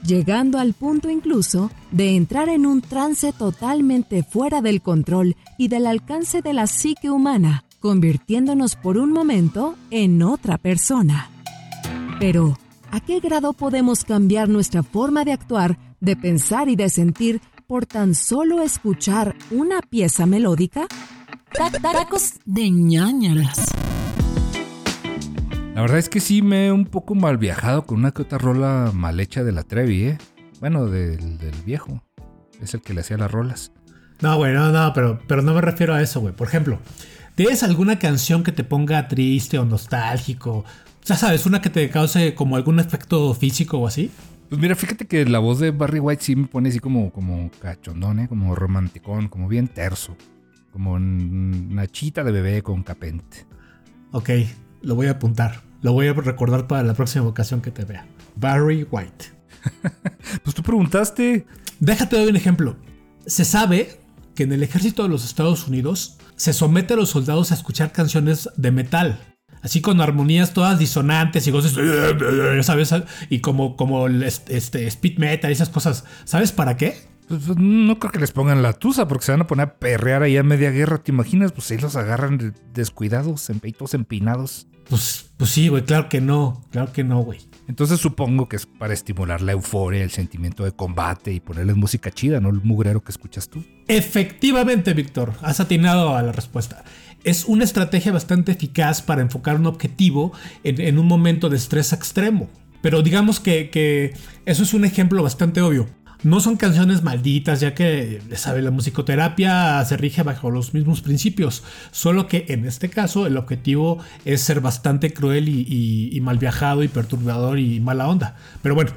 llegando 0.05 0.59
al 0.59 0.75
punto 0.75 1.11
incluso 1.11 1.71
de 1.91 2.17
entrar 2.17 2.49
en 2.49 2.67
un 2.67 2.81
trance 2.81 3.33
totalmente 3.33 4.23
fuera 4.23 4.61
del 4.61 4.83
control 4.83 5.37
y 5.59 5.69
del 5.69 5.87
alcance 5.87 6.43
de 6.43 6.53
la 6.53 6.67
psique 6.67 7.11
humana, 7.11 7.65
convirtiéndonos 7.81 8.77
por 8.77 8.99
un 8.99 9.13
momento 9.13 9.77
en 9.91 10.23
otra 10.23 10.59
persona. 10.59 11.31
Pero, 12.19 12.59
¿a 12.91 13.01
qué 13.01 13.21
grado 13.21 13.53
podemos 13.53 14.05
cambiar 14.05 14.49
nuestra 14.49 14.83
forma 14.83 15.25
de 15.25 15.33
actuar, 15.33 15.79
de 16.01 16.17
pensar 16.17 16.69
y 16.69 16.77
de 16.77 16.89
sentir 16.89 17.41
por 17.67 17.87
tan 17.87 18.15
solo 18.15 18.63
escuchar 18.63 19.35
una 19.51 19.81
pieza 19.81 20.27
melódica? 20.27 20.87
Tacos 21.53 22.35
de. 22.45 24.02
La 25.75 25.81
verdad 25.81 25.99
es 25.99 26.11
que 26.11 26.21
sí 26.21 26.43
me 26.43 26.67
he 26.67 26.73
un 26.73 26.85
poco 26.85 27.15
mal 27.15 27.39
viajado 27.39 27.87
con 27.87 28.01
una 28.01 28.11
que 28.11 28.23
otra 28.23 28.37
rola 28.37 28.91
mal 28.93 29.19
hecha 29.21 29.43
de 29.43 29.53
la 29.53 29.63
Trevi, 29.63 30.05
¿eh? 30.05 30.19
Bueno, 30.61 30.87
del, 30.87 31.39
viejo. 31.65 32.05
Es 32.61 32.75
el 32.75 32.83
que 32.83 32.93
le 32.93 33.01
hacía 33.01 33.17
las 33.17 33.31
rolas. 33.31 33.73
No, 34.21 34.37
güey, 34.37 34.53
no, 34.53 34.71
no, 34.71 34.93
pero, 34.93 35.19
pero 35.27 35.41
no 35.41 35.55
me 35.55 35.63
refiero 35.63 35.95
a 35.95 36.03
eso, 36.03 36.21
güey. 36.21 36.35
Por 36.35 36.47
ejemplo, 36.47 36.79
¿tienes 37.37 37.63
alguna 37.63 37.99
canción 37.99 38.45
que 38.45 38.53
te 38.53 38.65
ponga 38.65 39.09
triste 39.09 39.59
o 39.59 39.65
nostálgico? 39.65 40.67
Ya 41.07 41.17
sabes, 41.17 41.47
una 41.47 41.63
que 41.63 41.71
te 41.71 41.89
cause 41.89 42.35
como 42.35 42.57
algún 42.57 42.79
efecto 42.79 43.33
físico 43.33 43.79
o 43.79 43.87
así. 43.87 44.11
Pues 44.51 44.61
mira, 44.61 44.77
fíjate 44.77 45.07
que 45.07 45.25
la 45.25 45.39
voz 45.39 45.59
de 45.59 45.71
Barry 45.71 46.01
White 46.01 46.23
sí 46.23 46.37
me 46.37 46.49
pone 46.49 46.69
así 46.69 46.81
como, 46.81 47.11
como 47.11 47.51
cachondón, 47.61 48.21
¿eh? 48.21 48.29
como 48.29 48.55
romanticón, 48.55 49.29
como 49.29 49.49
bien 49.49 49.69
terso. 49.69 50.19
Como 50.71 50.93
una 50.93 51.87
chita 51.87 52.23
de 52.23 52.31
bebé 52.31 52.63
con 52.63 52.83
capente. 52.83 53.47
Ok, 54.13 54.29
lo 54.83 54.95
voy 54.95 55.07
a 55.07 55.13
apuntar. 55.13 55.63
Lo 55.83 55.93
voy 55.93 56.07
a 56.07 56.13
recordar 56.13 56.67
para 56.67 56.83
la 56.83 56.95
próxima 56.95 57.27
ocasión 57.27 57.61
que 57.61 57.71
te 57.71 57.85
vea. 57.85 58.07
Barry 58.37 58.87
White. 58.91 59.27
pues 60.45 60.55
tú 60.55 60.63
preguntaste. 60.63 61.47
Déjate 61.81 62.17
dar 62.17 62.29
un 62.29 62.37
ejemplo. 62.37 62.77
Se 63.27 63.45
sabe 63.45 64.01
que 64.35 64.45
en 64.45 64.53
el 64.53 64.63
ejército 64.63 65.03
de 65.03 65.09
los 65.09 65.25
Estados 65.25 65.67
Unidos 65.67 66.19
se 66.37 66.53
somete 66.53 66.95
a 66.95 66.97
los 66.97 67.11
soldados 67.11 67.51
a 67.51 67.55
escuchar 67.55 67.93
canciones 67.93 68.49
de 68.57 68.71
metal. 68.71 69.21
Así 69.61 69.81
con 69.81 70.01
armonías 70.01 70.55
todas 70.55 70.79
disonantes 70.79 71.47
y 71.47 71.53
voces, 71.53 71.77
¿sabes? 72.67 72.93
Y 73.31 73.41
como, 73.41 73.77
como 73.77 74.09
el, 74.09 74.25
este, 74.25 74.87
speed 74.89 75.19
metal 75.19 75.51
y 75.51 75.55
esas 75.55 75.69
cosas. 75.69 76.05
¿Sabes 76.25 76.51
para 76.51 76.77
qué? 76.77 76.97
Pues, 77.29 77.45
pues, 77.47 77.59
no 77.59 77.99
creo 77.99 78.11
que 78.11 78.19
les 78.19 78.33
pongan 78.33 78.63
la 78.63 78.73
tusa 78.73 79.07
porque 79.07 79.25
se 79.25 79.33
van 79.33 79.43
a 79.43 79.47
poner 79.47 79.69
a 79.69 79.75
perrear 79.79 80.23
ahí 80.23 80.37
a 80.37 80.43
media 80.43 80.71
guerra. 80.71 80.99
¿Te 80.99 81.13
imaginas? 81.13 81.53
Pues 81.53 81.71
ahí 81.71 81.79
los 81.79 81.95
agarran 81.95 82.55
descuidados, 82.75 83.49
en 83.51 83.61
peitos 83.61 83.95
empinados. 83.95 84.67
Pues, 84.89 85.31
pues 85.37 85.51
sí, 85.51 85.69
güey, 85.69 85.85
claro 85.85 86.09
que 86.09 86.21
no, 86.21 86.65
claro 86.71 86.93
que 86.93 87.05
no, 87.05 87.21
güey. 87.21 87.41
Entonces 87.69 88.01
supongo 88.01 88.49
que 88.49 88.57
es 88.57 88.67
para 88.67 88.93
estimular 88.93 89.41
la 89.41 89.53
euforia, 89.53 90.03
el 90.03 90.11
sentimiento 90.11 90.65
de 90.65 90.73
combate 90.73 91.33
y 91.33 91.41
ponerles 91.41 91.77
música 91.77 92.11
chida, 92.11 92.41
no 92.41 92.51
el 92.51 92.61
mugrero 92.63 93.03
que 93.03 93.13
escuchas 93.13 93.49
tú. 93.49 93.65
Efectivamente, 93.89 94.93
Víctor, 94.95 95.33
has 95.43 95.61
atinado 95.61 96.17
a 96.17 96.23
la 96.23 96.33
respuesta. 96.33 96.85
Es 97.25 97.45
una 97.45 97.65
estrategia 97.65 98.13
bastante 98.13 98.53
eficaz 98.53 99.01
para 99.01 99.23
enfocar 99.23 99.57
un 99.57 99.67
objetivo 99.67 100.33
en, 100.65 100.99
un 100.99 101.07
momento 101.07 101.49
de 101.49 101.57
estrés 101.57 101.93
extremo. 101.93 102.51
Pero 102.83 103.03
digamos 103.03 103.39
que, 103.39 103.71
que 103.71 104.13
eso 104.45 104.65
es 104.65 104.75
un 104.75 104.85
ejemplo 104.85 105.23
bastante 105.23 105.61
obvio. 105.61 105.87
No 106.25 106.39
son 106.39 106.57
canciones 106.57 107.03
malditas, 107.03 107.59
ya 107.59 107.75
que, 107.75 108.23
sabe, 108.37 108.63
la 108.63 108.71
musicoterapia 108.71 109.85
se 109.85 109.97
rige 109.97 110.23
bajo 110.23 110.51
los 110.51 110.73
mismos 110.73 111.01
principios, 111.01 111.65
solo 111.91 112.29
que 112.29 112.47
en 112.49 112.65
este 112.65 112.89
caso 112.89 113.27
el 113.27 113.37
objetivo 113.37 113.99
es 114.25 114.41
ser 114.41 114.61
bastante 114.61 115.13
cruel 115.13 115.49
y, 115.49 116.19
mal 116.23 116.39
viajado 116.39 116.85
y 116.85 116.89
perturbador 116.89 117.59
y 117.59 117.81
mala 117.81 118.07
onda. 118.07 118.37
Pero 118.63 118.77
bueno, 118.77 118.93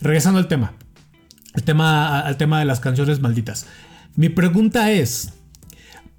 regresando 0.00 0.38
al 0.38 0.48
tema, 0.48 0.72
tema, 1.64 2.20
al 2.20 2.38
tema 2.38 2.60
de 2.60 2.64
las 2.64 2.80
canciones 2.80 3.20
malditas. 3.20 3.66
Mi 4.16 4.30
pregunta 4.30 4.90
es, 4.90 5.34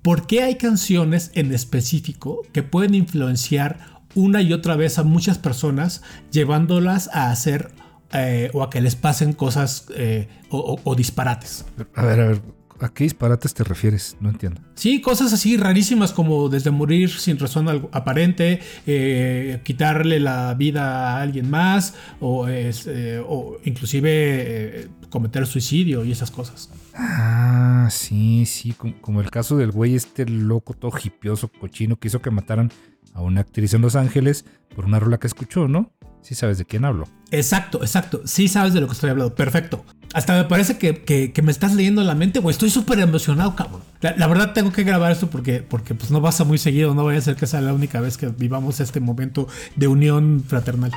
¿por 0.03 0.27
qué 0.27 0.43
hay 0.43 0.57
canciones 0.57 1.31
en 1.33 1.51
específico 1.51 2.43
que 2.51 2.61
pueden 2.61 2.93
influenciar 2.93 3.93
una 4.13 4.43
y 4.43 4.53
otra 4.53 4.75
vez 4.75 4.99
a 4.99 5.03
muchas 5.03 5.39
personas, 5.39 6.03
llevándolas 6.31 7.09
a 7.13 7.31
hacer 7.31 7.71
eh, 8.13 8.49
o 8.53 8.63
a 8.63 8.69
que 8.69 8.81
les 8.81 8.95
pasen 8.95 9.33
cosas 9.33 9.87
eh, 9.95 10.27
o, 10.49 10.95
disparates. 10.95 11.65
A 11.95 12.05
ver, 12.05 12.19
a 12.19 12.27
ver, 12.27 12.41
¿a 12.79 12.89
qué 12.89 13.05
disparates 13.05 13.53
te 13.53 13.63
refieres? 13.63 14.17
No 14.19 14.29
entiendo. 14.29 14.61
Sí, 14.75 15.01
cosas 15.01 15.33
así 15.33 15.57
rarísimas 15.57 16.13
como 16.13 16.49
desde 16.49 16.71
morir 16.71 17.09
sin 17.09 17.39
razón 17.39 17.89
aparente, 17.91 18.59
eh, 18.85 19.61
quitarle 19.63 20.19
la 20.19 20.53
vida 20.53 21.17
a 21.17 21.21
alguien 21.21 21.49
más 21.49 21.95
o, 22.19 22.47
o 23.27 23.57
inclusive 23.63 24.89
cometer 25.09 25.45
suicidio 25.45 26.03
y 26.03 26.11
esas 26.11 26.31
cosas. 26.31 26.69
Ah, 26.95 27.87
sí, 27.91 28.45
sí, 28.45 28.73
como, 28.73 29.21
el 29.21 29.31
caso 29.31 29.57
del 29.57 29.71
güey 29.71 29.95
este 29.95 30.25
loco, 30.25 30.73
todo 30.73 30.91
hipioso, 31.03 31.49
cochino, 31.49 31.97
que 31.97 32.07
hizo 32.07 32.21
que 32.21 32.31
mataran 32.31 32.71
a 33.13 33.21
una 33.21 33.41
actriz 33.41 33.73
en 33.73 33.81
Los 33.81 33.95
Ángeles 33.95 34.45
por 34.75 34.85
una 34.85 34.99
rola 34.99 35.19
que 35.19 35.27
escuchó, 35.27 35.67
¿no? 35.67 35.91
Sí 36.23 36.35
sabes 36.35 36.57
de 36.57 36.65
quién 36.65 36.85
hablo. 36.85 37.07
Exacto, 37.31 37.79
exacto. 37.81 38.21
Sí 38.25 38.47
sabes 38.47 38.73
de 38.73 38.81
lo 38.81 38.87
que 38.87 38.93
estoy 38.93 39.09
hablando. 39.09 39.35
Perfecto. 39.35 39.85
Hasta 40.13 40.37
me 40.37 40.45
parece 40.45 40.77
que, 40.77 41.33
me 41.43 41.51
estás 41.51 41.75
leyendo 41.75 42.03
la 42.03 42.15
mente, 42.15 42.39
güey. 42.39 42.53
Estoy 42.53 42.69
súper 42.69 42.99
emocionado, 42.99 43.55
cabrón. 43.55 43.81
La, 44.01 44.27
verdad 44.27 44.53
tengo 44.53 44.71
que 44.71 44.83
grabar 44.83 45.11
esto 45.11 45.29
porque, 45.29 45.61
porque 45.61 45.95
pues 45.95 46.11
no 46.11 46.21
pasa 46.21 46.43
muy 46.45 46.57
seguido. 46.57 46.93
No 46.95 47.03
vaya 47.03 47.19
a 47.19 47.21
ser 47.21 47.35
que 47.35 47.45
sea 47.45 47.61
la 47.61 47.73
única 47.73 47.99
vez 47.99 48.17
que 48.17 48.29
vivamos 48.29 48.79
este 48.79 48.99
momento 48.99 49.47
de 49.75 49.87
unión 49.87 50.43
fraternal. 50.47 50.91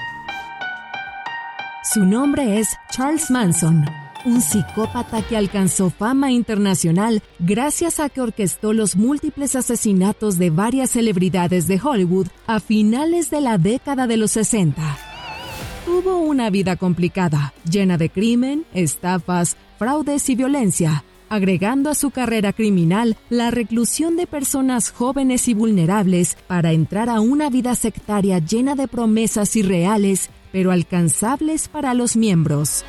Su 1.92 2.04
nombre 2.04 2.58
es 2.60 2.68
Charles 2.90 3.30
Manson 3.30 3.84
un 4.26 4.42
psicópata 4.42 5.22
que 5.22 5.36
alcanzó 5.36 5.88
fama 5.88 6.32
internacional 6.32 7.22
gracias 7.38 8.00
a 8.00 8.08
que 8.08 8.20
orquestó 8.20 8.72
los 8.72 8.96
múltiples 8.96 9.54
asesinatos 9.54 10.36
de 10.36 10.50
varias 10.50 10.90
celebridades 10.90 11.68
de 11.68 11.80
Hollywood 11.82 12.26
a 12.48 12.58
finales 12.58 13.30
de 13.30 13.40
la 13.40 13.56
década 13.56 14.08
de 14.08 14.16
los 14.16 14.32
60. 14.32 15.05
Tuvo 15.96 16.18
una 16.18 16.50
vida 16.50 16.76
complicada, 16.76 17.54
llena 17.64 17.96
de 17.96 18.10
crimen, 18.10 18.66
estafas, 18.74 19.56
fraudes 19.78 20.28
y 20.28 20.34
violencia, 20.34 21.04
agregando 21.30 21.88
a 21.88 21.94
su 21.94 22.10
carrera 22.10 22.52
criminal 22.52 23.16
la 23.30 23.50
reclusión 23.50 24.14
de 24.16 24.26
personas 24.26 24.90
jóvenes 24.90 25.48
y 25.48 25.54
vulnerables 25.54 26.36
para 26.48 26.72
entrar 26.72 27.08
a 27.08 27.20
una 27.20 27.48
vida 27.48 27.74
sectaria 27.74 28.40
llena 28.40 28.74
de 28.74 28.88
promesas 28.88 29.56
irreales, 29.56 30.28
pero 30.52 30.70
alcanzables 30.70 31.66
para 31.68 31.94
los 31.94 32.14
miembros. 32.14 32.84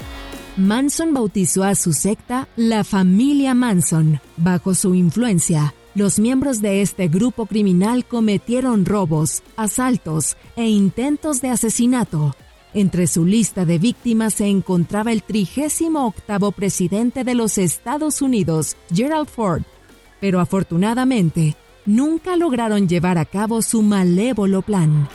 Manson 0.58 1.14
bautizó 1.14 1.64
a 1.64 1.76
su 1.76 1.94
secta 1.94 2.50
la 2.58 2.84
familia 2.84 3.54
Manson. 3.54 4.20
Bajo 4.36 4.76
su 4.76 4.96
influencia, 4.96 5.74
los 5.96 6.20
miembros 6.20 6.62
de 6.62 6.82
este 6.82 7.08
grupo 7.08 7.46
criminal 7.46 8.04
cometieron 8.04 8.86
robos, 8.86 9.44
asaltos 9.56 10.36
e 10.58 10.68
intentos 10.68 11.40
de 11.40 11.52
asesinato. 11.52 12.36
Entre 12.74 13.07
su 13.07 13.25
lista 13.25 13.65
de 13.65 13.79
víctimas 13.79 14.36
se 14.36 14.47
encontraba 14.47 15.12
el 15.12 15.24
38 15.24 16.51
presidente 16.51 17.24
de 17.24 17.33
los 17.33 17.57
Estados 17.57 18.21
Unidos, 18.21 18.75
Gerald 18.93 19.29
Ford. 19.29 19.63
Pero 20.19 20.39
afortunadamente, 20.39 21.55
nunca 21.86 22.36
lograron 22.36 22.88
llevar 22.88 23.17
a 23.17 23.25
cabo 23.25 23.62
su 23.62 23.81
malévolo 23.81 24.62
plan. 24.62 25.07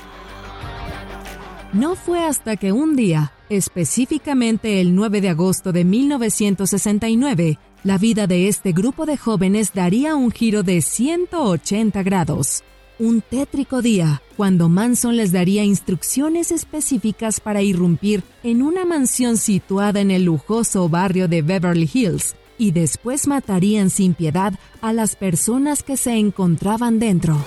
No 1.72 1.94
fue 1.94 2.24
hasta 2.24 2.56
que 2.56 2.72
un 2.72 2.96
día, 2.96 3.32
específicamente 3.48 4.80
el 4.80 4.94
9 4.94 5.20
de 5.20 5.30
agosto 5.30 5.72
de 5.72 5.84
1969, 5.84 7.58
la 7.84 7.98
vida 7.98 8.26
de 8.26 8.48
este 8.48 8.72
grupo 8.72 9.06
de 9.06 9.16
jóvenes 9.16 9.72
daría 9.74 10.14
un 10.14 10.30
giro 10.30 10.62
de 10.62 10.82
180 10.82 12.02
grados. 12.02 12.62
Un 12.98 13.22
tétrico 13.22 13.80
día, 13.80 14.22
cuando 14.36 14.68
Manson 14.68 15.16
les 15.16 15.32
daría 15.32 15.64
instrucciones 15.64 16.52
específicas 16.52 17.40
para 17.40 17.62
irrumpir 17.62 18.22
en 18.42 18.62
una 18.62 18.84
mansión 18.84 19.38
situada 19.38 20.00
en 20.00 20.10
el 20.10 20.24
lujoso 20.24 20.88
barrio 20.88 21.26
de 21.26 21.42
Beverly 21.42 21.90
Hills, 21.92 22.36
y 22.58 22.70
después 22.70 23.26
matarían 23.26 23.90
sin 23.90 24.14
piedad 24.14 24.52
a 24.82 24.92
las 24.92 25.16
personas 25.16 25.82
que 25.82 25.96
se 25.96 26.12
encontraban 26.12 26.98
dentro. 26.98 27.42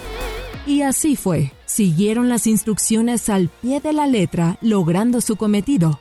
Y 0.65 0.81
así 0.81 1.15
fue. 1.15 1.51
Siguieron 1.65 2.27
las 2.27 2.47
instrucciones 2.47 3.29
al 3.29 3.49
pie 3.49 3.79
de 3.79 3.93
la 3.93 4.07
letra, 4.07 4.57
logrando 4.61 5.21
su 5.21 5.35
cometido. 5.35 5.99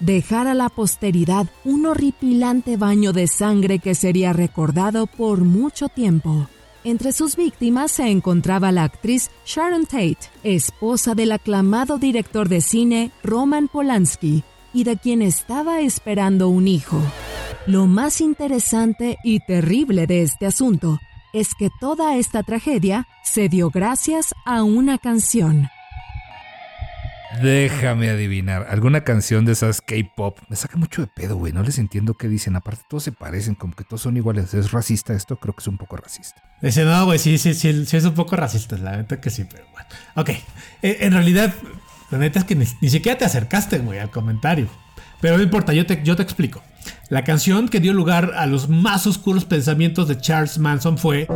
Dejar 0.00 0.46
a 0.46 0.54
la 0.54 0.68
posteridad 0.68 1.46
un 1.64 1.86
horripilante 1.86 2.76
baño 2.76 3.12
de 3.12 3.26
sangre 3.26 3.78
que 3.78 3.94
sería 3.94 4.32
recordado 4.32 5.06
por 5.06 5.42
mucho 5.42 5.88
tiempo. 5.88 6.48
Entre 6.86 7.10
sus 7.12 7.34
víctimas 7.34 7.90
se 7.90 8.08
encontraba 8.08 8.70
la 8.70 8.84
actriz 8.84 9.32
Sharon 9.44 9.86
Tate, 9.86 10.30
esposa 10.44 11.16
del 11.16 11.32
aclamado 11.32 11.98
director 11.98 12.48
de 12.48 12.60
cine 12.60 13.10
Roman 13.24 13.66
Polanski, 13.66 14.44
y 14.72 14.84
de 14.84 14.96
quien 14.96 15.20
estaba 15.20 15.80
esperando 15.80 16.48
un 16.48 16.68
hijo. 16.68 17.02
Lo 17.66 17.88
más 17.88 18.20
interesante 18.20 19.18
y 19.24 19.40
terrible 19.40 20.06
de 20.06 20.22
este 20.22 20.46
asunto 20.46 21.00
es 21.32 21.56
que 21.58 21.70
toda 21.80 22.18
esta 22.18 22.44
tragedia 22.44 23.08
se 23.24 23.48
dio 23.48 23.70
gracias 23.70 24.32
a 24.44 24.62
una 24.62 24.96
canción. 24.98 25.68
Déjame 27.42 28.08
adivinar, 28.10 28.66
alguna 28.70 29.02
canción 29.02 29.44
de 29.44 29.52
esas 29.52 29.80
K-pop. 29.80 30.38
Me 30.48 30.56
saca 30.56 30.76
mucho 30.76 31.02
de 31.02 31.08
pedo, 31.08 31.36
güey. 31.36 31.52
No 31.52 31.62
les 31.62 31.78
entiendo 31.78 32.14
qué 32.14 32.28
dicen. 32.28 32.56
Aparte, 32.56 32.82
todos 32.88 33.02
se 33.02 33.12
parecen, 33.12 33.54
como 33.54 33.74
que 33.74 33.84
todos 33.84 34.02
son 34.02 34.16
iguales. 34.16 34.54
¿Es 34.54 34.70
racista 34.72 35.12
esto? 35.12 35.36
Creo 35.36 35.54
que 35.54 35.60
es 35.60 35.66
un 35.66 35.76
poco 35.76 35.96
racista. 35.96 36.42
Dice, 36.62 36.84
no, 36.84 37.04
güey, 37.04 37.18
sí, 37.18 37.36
sí, 37.38 37.54
sí, 37.54 37.84
sí, 37.84 37.96
es 37.96 38.04
un 38.04 38.14
poco 38.14 38.36
racista. 38.36 38.78
La 38.78 38.96
neta 38.96 39.20
que 39.20 39.30
sí, 39.30 39.44
pero 39.44 39.64
bueno. 39.72 39.88
Ok. 40.14 40.30
Eh, 40.82 40.98
en 41.00 41.12
realidad, 41.12 41.52
la 42.10 42.18
neta 42.18 42.38
es 42.38 42.44
que 42.44 42.54
ni, 42.54 42.66
siquiera 42.66 43.18
te 43.18 43.24
acercaste, 43.24 43.78
güey, 43.78 43.98
al 43.98 44.10
comentario. 44.10 44.68
Pero 45.20 45.36
no 45.36 45.42
importa, 45.42 45.72
yo 45.72 45.84
te, 45.84 46.02
yo 46.02 46.16
te 46.16 46.22
explico. 46.22 46.62
La 47.08 47.24
canción 47.24 47.68
que 47.68 47.80
dio 47.80 47.92
lugar 47.92 48.32
a 48.36 48.46
los 48.46 48.68
más 48.68 49.06
oscuros 49.06 49.44
pensamientos 49.44 50.08
de 50.08 50.18
Charles 50.18 50.58
Manson 50.58 50.96
fue 50.98 51.26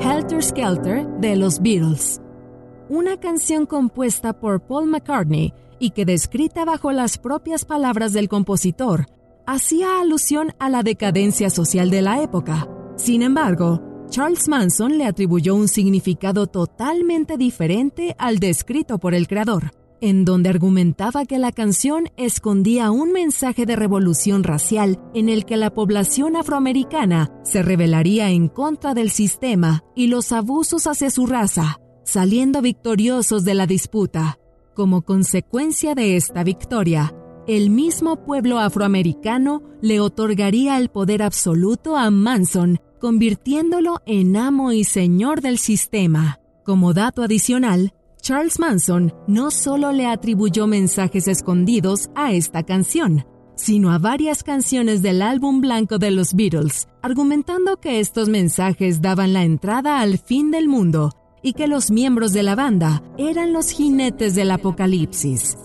Helter 0.00 0.42
Skelter 0.42 1.06
de 1.20 1.36
los 1.36 1.60
Beatles. 1.60 2.20
Una 2.88 3.18
canción 3.18 3.66
compuesta 3.66 4.32
por 4.32 4.60
Paul 4.60 4.86
McCartney 4.86 5.52
y 5.78 5.90
que 5.90 6.04
descrita 6.04 6.64
bajo 6.64 6.92
las 6.92 7.18
propias 7.18 7.64
palabras 7.64 8.12
del 8.12 8.28
compositor, 8.28 9.06
hacía 9.46 10.00
alusión 10.00 10.54
a 10.58 10.70
la 10.70 10.82
decadencia 10.82 11.50
social 11.50 11.90
de 11.90 12.02
la 12.02 12.22
época. 12.22 12.68
Sin 12.96 13.22
embargo, 13.22 13.82
Charles 14.08 14.48
Manson 14.48 14.98
le 14.98 15.06
atribuyó 15.06 15.54
un 15.54 15.68
significado 15.68 16.46
totalmente 16.46 17.36
diferente 17.36 18.14
al 18.18 18.38
descrito 18.38 18.98
por 18.98 19.14
el 19.14 19.26
creador 19.26 19.72
en 20.00 20.24
donde 20.24 20.50
argumentaba 20.50 21.24
que 21.24 21.38
la 21.38 21.52
canción 21.52 22.08
escondía 22.16 22.90
un 22.90 23.12
mensaje 23.12 23.66
de 23.66 23.76
revolución 23.76 24.44
racial 24.44 25.00
en 25.14 25.28
el 25.28 25.44
que 25.44 25.56
la 25.56 25.72
población 25.72 26.36
afroamericana 26.36 27.30
se 27.42 27.62
rebelaría 27.62 28.30
en 28.30 28.48
contra 28.48 28.94
del 28.94 29.10
sistema 29.10 29.84
y 29.94 30.08
los 30.08 30.32
abusos 30.32 30.86
hacia 30.86 31.10
su 31.10 31.26
raza, 31.26 31.80
saliendo 32.06 32.62
victoriosos 32.62 33.44
de 33.44 33.54
la 33.54 33.66
disputa. 33.66 34.38
Como 34.74 35.02
consecuencia 35.02 35.94
de 35.94 36.16
esta 36.16 36.44
victoria, 36.44 37.12
el 37.48 37.68
mismo 37.68 38.24
pueblo 38.24 38.58
afroamericano 38.58 39.62
le 39.82 40.00
otorgaría 40.00 40.78
el 40.78 40.88
poder 40.88 41.22
absoluto 41.22 41.96
a 41.96 42.10
Manson, 42.10 42.78
convirtiéndolo 43.00 44.02
en 44.06 44.36
amo 44.36 44.72
y 44.72 44.84
señor 44.84 45.40
del 45.40 45.58
sistema. 45.58 46.38
Como 46.64 46.94
dato 46.94 47.22
adicional, 47.22 47.92
Charles 48.22 48.58
Manson 48.58 49.12
no 49.26 49.50
solo 49.50 49.92
le 49.92 50.06
atribuyó 50.06 50.66
mensajes 50.66 51.28
escondidos 51.28 52.08
a 52.14 52.32
esta 52.32 52.62
canción, 52.62 53.26
sino 53.56 53.90
a 53.90 53.98
varias 53.98 54.42
canciones 54.42 55.02
del 55.02 55.22
álbum 55.22 55.60
blanco 55.60 55.98
de 55.98 56.12
los 56.12 56.34
Beatles, 56.34 56.88
argumentando 57.02 57.78
que 57.78 58.00
estos 58.00 58.28
mensajes 58.28 59.00
daban 59.00 59.32
la 59.32 59.44
entrada 59.44 60.00
al 60.00 60.18
fin 60.18 60.50
del 60.50 60.68
mundo 60.68 61.10
y 61.46 61.52
que 61.52 61.68
los 61.68 61.92
miembros 61.92 62.32
de 62.32 62.42
la 62.42 62.56
banda 62.56 63.04
eran 63.18 63.52
los 63.52 63.70
jinetes 63.70 64.34
del 64.34 64.50
apocalipsis. 64.50 65.56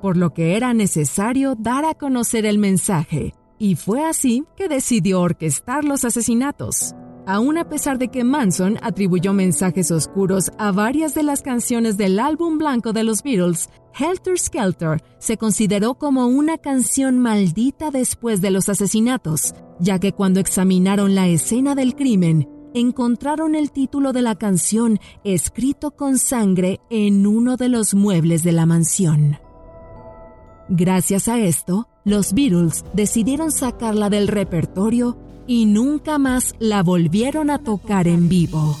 Por 0.00 0.16
lo 0.16 0.32
que 0.32 0.56
era 0.56 0.72
necesario 0.72 1.56
dar 1.56 1.84
a 1.84 1.92
conocer 1.92 2.46
el 2.46 2.56
mensaje, 2.56 3.34
y 3.58 3.74
fue 3.74 4.06
así 4.06 4.44
que 4.56 4.66
decidió 4.66 5.20
orquestar 5.20 5.84
los 5.84 6.06
asesinatos. 6.06 6.94
Aún 7.26 7.58
a 7.58 7.68
pesar 7.68 7.98
de 7.98 8.08
que 8.08 8.24
Manson 8.24 8.78
atribuyó 8.80 9.34
mensajes 9.34 9.90
oscuros 9.90 10.52
a 10.56 10.72
varias 10.72 11.12
de 11.14 11.24
las 11.24 11.42
canciones 11.42 11.98
del 11.98 12.18
álbum 12.18 12.56
blanco 12.56 12.94
de 12.94 13.04
los 13.04 13.22
Beatles, 13.22 13.68
Helter 13.92 14.38
Skelter 14.38 15.04
se 15.18 15.36
consideró 15.36 15.96
como 15.96 16.28
una 16.28 16.56
canción 16.56 17.18
maldita 17.18 17.90
después 17.90 18.40
de 18.40 18.52
los 18.52 18.70
asesinatos, 18.70 19.52
ya 19.78 19.98
que 19.98 20.14
cuando 20.14 20.40
examinaron 20.40 21.14
la 21.14 21.28
escena 21.28 21.74
del 21.74 21.94
crimen, 21.94 22.48
encontraron 22.74 23.54
el 23.54 23.70
título 23.70 24.12
de 24.12 24.22
la 24.22 24.34
canción 24.34 24.98
escrito 25.24 25.92
con 25.92 26.18
sangre 26.18 26.80
en 26.90 27.26
uno 27.26 27.56
de 27.56 27.68
los 27.68 27.94
muebles 27.94 28.42
de 28.42 28.52
la 28.52 28.66
mansión. 28.66 29.38
Gracias 30.68 31.28
a 31.28 31.38
esto, 31.38 31.88
los 32.04 32.34
Beatles 32.34 32.84
decidieron 32.92 33.50
sacarla 33.52 34.10
del 34.10 34.28
repertorio 34.28 35.18
y 35.46 35.66
nunca 35.66 36.18
más 36.18 36.54
la 36.58 36.82
volvieron 36.82 37.50
a 37.50 37.58
tocar 37.58 38.06
en 38.06 38.28
vivo. 38.28 38.76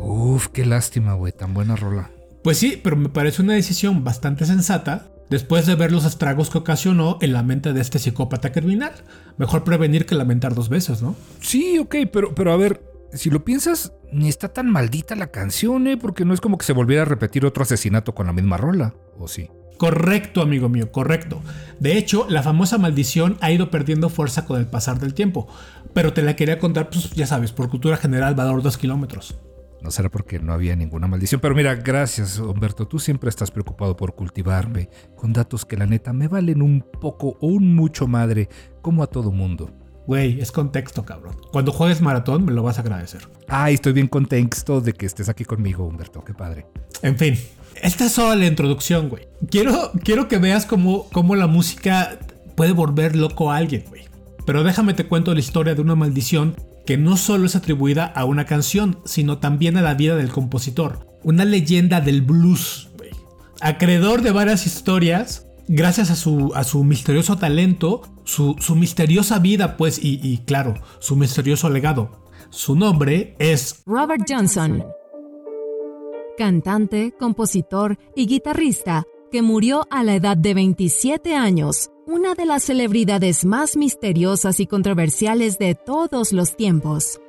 Uf, 0.00 0.48
qué 0.48 0.64
lástima, 0.64 1.14
güey, 1.14 1.32
tan 1.32 1.52
buena 1.52 1.76
rola. 1.76 2.10
Pues 2.42 2.58
sí, 2.58 2.80
pero 2.82 2.96
me 2.96 3.10
parece 3.10 3.42
una 3.42 3.54
decisión 3.54 4.04
bastante 4.04 4.46
sensata 4.46 5.10
después 5.30 5.66
de 5.66 5.74
ver 5.74 5.92
los 5.92 6.04
estragos 6.04 6.50
que 6.50 6.58
ocasionó 6.58 7.18
en 7.20 7.32
la 7.32 7.42
mente 7.42 7.72
de 7.72 7.80
este 7.80 7.98
psicópata 7.98 8.52
criminal. 8.52 8.92
Mejor 9.36 9.64
prevenir 9.64 10.06
que 10.06 10.14
lamentar 10.14 10.54
dos 10.54 10.68
veces, 10.68 11.02
¿no? 11.02 11.16
Sí, 11.40 11.78
ok, 11.78 11.96
pero, 12.12 12.34
pero 12.34 12.52
a 12.52 12.56
ver, 12.56 12.82
si 13.12 13.30
lo 13.30 13.44
piensas, 13.44 13.92
ni 14.12 14.28
está 14.28 14.48
tan 14.48 14.70
maldita 14.70 15.14
la 15.14 15.30
canción, 15.30 15.86
¿eh? 15.86 15.96
Porque 15.96 16.24
no 16.24 16.34
es 16.34 16.40
como 16.40 16.58
que 16.58 16.66
se 16.66 16.72
volviera 16.72 17.02
a 17.02 17.06
repetir 17.06 17.44
otro 17.46 17.62
asesinato 17.62 18.14
con 18.14 18.26
la 18.26 18.32
misma 18.32 18.56
rola, 18.56 18.94
¿o 19.18 19.28
sí? 19.28 19.48
Correcto, 19.78 20.42
amigo 20.42 20.68
mío, 20.68 20.90
correcto. 20.90 21.40
De 21.78 21.96
hecho, 21.96 22.26
la 22.28 22.42
famosa 22.42 22.78
maldición 22.78 23.38
ha 23.40 23.52
ido 23.52 23.70
perdiendo 23.70 24.08
fuerza 24.08 24.44
con 24.44 24.58
el 24.58 24.66
pasar 24.66 24.98
del 24.98 25.14
tiempo. 25.14 25.46
Pero 25.94 26.12
te 26.12 26.22
la 26.22 26.34
quería 26.34 26.58
contar, 26.58 26.90
pues 26.90 27.10
ya 27.10 27.26
sabes, 27.28 27.52
por 27.52 27.70
cultura 27.70 27.96
general, 27.96 28.34
valor 28.34 28.60
dos 28.62 28.76
kilómetros. 28.76 29.38
No 29.82 29.90
será 29.90 30.08
porque 30.08 30.38
no 30.38 30.52
había 30.52 30.74
ninguna 30.74 31.06
maldición. 31.06 31.40
Pero 31.40 31.54
mira, 31.54 31.74
gracias, 31.74 32.38
Humberto. 32.38 32.88
Tú 32.88 32.98
siempre 32.98 33.30
estás 33.30 33.50
preocupado 33.50 33.96
por 33.96 34.14
cultivarme 34.14 34.90
con 35.16 35.32
datos 35.32 35.64
que 35.64 35.76
la 35.76 35.86
neta 35.86 36.12
me 36.12 36.28
valen 36.28 36.62
un 36.62 36.84
poco 37.00 37.36
o 37.40 37.46
un 37.46 37.74
mucho 37.74 38.06
madre, 38.06 38.48
como 38.82 39.02
a 39.02 39.06
todo 39.06 39.30
mundo. 39.30 39.70
Güey, 40.06 40.40
es 40.40 40.50
contexto, 40.50 41.04
cabrón. 41.04 41.36
Cuando 41.52 41.70
juegues 41.70 42.00
maratón 42.00 42.44
me 42.44 42.52
lo 42.52 42.62
vas 42.62 42.78
a 42.78 42.80
agradecer. 42.80 43.28
Ay, 43.46 43.74
estoy 43.74 43.92
bien 43.92 44.08
contexto 44.08 44.80
de 44.80 44.94
que 44.94 45.04
estés 45.04 45.28
aquí 45.28 45.44
conmigo, 45.44 45.86
Humberto. 45.86 46.24
Qué 46.24 46.32
padre. 46.32 46.66
En 47.02 47.18
fin, 47.18 47.38
esta 47.82 48.06
es 48.06 48.12
solo 48.12 48.34
la 48.34 48.46
introducción, 48.46 49.10
güey. 49.10 49.28
Quiero, 49.50 49.92
quiero 50.02 50.26
que 50.26 50.38
veas 50.38 50.64
cómo, 50.64 51.08
cómo 51.12 51.36
la 51.36 51.46
música 51.46 52.18
puede 52.56 52.72
volver 52.72 53.16
loco 53.16 53.52
a 53.52 53.56
alguien, 53.58 53.84
güey. 53.88 54.02
Pero 54.46 54.64
déjame 54.64 54.94
te 54.94 55.06
cuento 55.06 55.34
la 55.34 55.40
historia 55.40 55.74
de 55.74 55.82
una 55.82 55.94
maldición 55.94 56.56
que 56.88 56.96
no 56.96 57.18
solo 57.18 57.44
es 57.44 57.54
atribuida 57.54 58.06
a 58.06 58.24
una 58.24 58.46
canción, 58.46 59.00
sino 59.04 59.36
también 59.36 59.76
a 59.76 59.82
la 59.82 59.92
vida 59.92 60.16
del 60.16 60.30
compositor. 60.30 61.06
Una 61.22 61.44
leyenda 61.44 62.00
del 62.00 62.22
blues. 62.22 62.88
Acreedor 63.60 64.22
de 64.22 64.30
varias 64.30 64.64
historias, 64.64 65.46
gracias 65.66 66.10
a 66.10 66.16
su, 66.16 66.50
a 66.54 66.64
su 66.64 66.84
misterioso 66.84 67.36
talento, 67.36 68.00
su, 68.24 68.56
su 68.58 68.74
misteriosa 68.74 69.38
vida, 69.38 69.76
pues, 69.76 70.02
y, 70.02 70.18
y 70.22 70.38
claro, 70.38 70.76
su 70.98 71.14
misterioso 71.14 71.68
legado. 71.68 72.24
Su 72.48 72.74
nombre 72.74 73.36
es 73.38 73.82
Robert 73.84 74.24
Johnson 74.26 74.82
cantante, 76.38 77.12
compositor 77.18 77.98
y 78.16 78.26
guitarrista, 78.26 79.04
que 79.30 79.42
murió 79.42 79.86
a 79.90 80.04
la 80.04 80.14
edad 80.14 80.36
de 80.36 80.54
27 80.54 81.34
años, 81.34 81.90
una 82.08 82.34
de 82.34 82.46
las 82.46 82.62
celebridades 82.62 83.44
más 83.44 83.76
misteriosas 83.76 84.60
y 84.60 84.66
controversiales 84.66 85.58
de 85.58 85.74
todos 85.74 86.32
los 86.32 86.56
tiempos. 86.56 87.20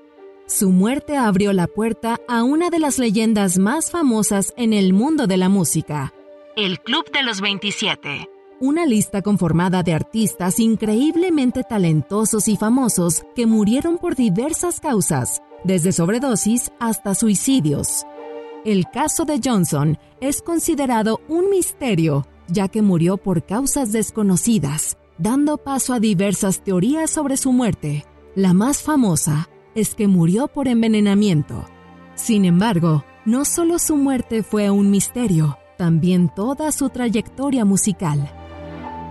Su 0.47 0.69
muerte 0.69 1.17
abrió 1.17 1.51
la 1.51 1.67
puerta 1.67 2.17
a 2.29 2.43
una 2.43 2.69
de 2.69 2.79
las 2.79 2.97
leyendas 2.97 3.59
más 3.59 3.91
famosas 3.91 4.53
en 4.55 4.71
el 4.71 4.93
mundo 4.93 5.27
de 5.27 5.35
la 5.35 5.49
música, 5.49 6.13
el 6.55 6.79
Club 6.79 7.11
de 7.11 7.23
los 7.23 7.41
27. 7.41 8.29
Una 8.61 8.85
lista 8.85 9.21
conformada 9.21 9.83
de 9.83 9.93
artistas 9.93 10.61
increíblemente 10.61 11.63
talentosos 11.65 12.47
y 12.47 12.55
famosos 12.55 13.23
que 13.35 13.47
murieron 13.47 13.97
por 13.97 14.15
diversas 14.15 14.79
causas, 14.79 15.41
desde 15.65 15.91
sobredosis 15.91 16.71
hasta 16.79 17.15
suicidios. 17.15 18.05
El 18.63 18.85
caso 18.93 19.25
de 19.25 19.41
Johnson 19.43 19.97
es 20.21 20.41
considerado 20.41 21.19
un 21.27 21.49
misterio, 21.49 22.25
ya 22.51 22.67
que 22.67 22.81
murió 22.81 23.17
por 23.17 23.45
causas 23.45 23.91
desconocidas, 23.91 24.97
dando 25.17 25.57
paso 25.57 25.93
a 25.93 25.99
diversas 25.99 26.63
teorías 26.63 27.09
sobre 27.09 27.37
su 27.37 27.51
muerte. 27.51 28.05
La 28.35 28.53
más 28.53 28.81
famosa 28.81 29.49
es 29.75 29.95
que 29.95 30.07
murió 30.07 30.47
por 30.47 30.67
envenenamiento. 30.67 31.65
Sin 32.15 32.45
embargo, 32.45 33.03
no 33.25 33.45
solo 33.45 33.79
su 33.79 33.95
muerte 33.95 34.43
fue 34.43 34.69
un 34.69 34.91
misterio, 34.91 35.57
también 35.77 36.31
toda 36.35 36.71
su 36.71 36.89
trayectoria 36.89 37.65
musical. 37.65 38.31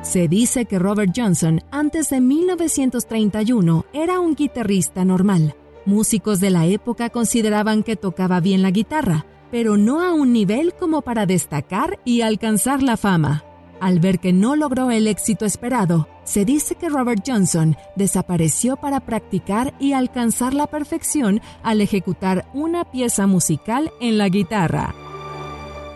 Se 0.02 0.28
dice 0.28 0.64
que 0.64 0.78
Robert 0.78 1.12
Johnson 1.14 1.60
antes 1.70 2.10
de 2.10 2.20
1931 2.20 3.84
era 3.92 4.20
un 4.20 4.34
guitarrista 4.34 5.04
normal. 5.04 5.56
Músicos 5.86 6.40
de 6.40 6.50
la 6.50 6.66
época 6.66 7.10
consideraban 7.10 7.82
que 7.82 7.96
tocaba 7.96 8.40
bien 8.40 8.62
la 8.62 8.70
guitarra, 8.70 9.26
pero 9.50 9.76
no 9.76 10.02
a 10.02 10.12
un 10.12 10.32
nivel 10.32 10.74
como 10.74 11.02
para 11.02 11.26
destacar 11.26 11.98
y 12.04 12.22
alcanzar 12.22 12.82
la 12.82 12.96
fama. 12.96 13.44
Al 13.80 14.00
ver 14.00 14.18
que 14.18 14.32
no 14.32 14.56
logró 14.56 14.90
el 14.90 15.06
éxito 15.06 15.44
esperado, 15.44 16.08
se 16.24 16.44
dice 16.44 16.74
que 16.74 16.88
Robert 16.88 17.22
Johnson 17.26 17.76
desapareció 17.96 18.76
para 18.76 19.00
practicar 19.00 19.74
y 19.78 19.92
alcanzar 19.92 20.52
la 20.52 20.66
perfección 20.66 21.40
al 21.62 21.80
ejecutar 21.80 22.48
una 22.54 22.84
pieza 22.90 23.26
musical 23.26 23.92
en 24.00 24.18
la 24.18 24.28
guitarra. 24.28 24.94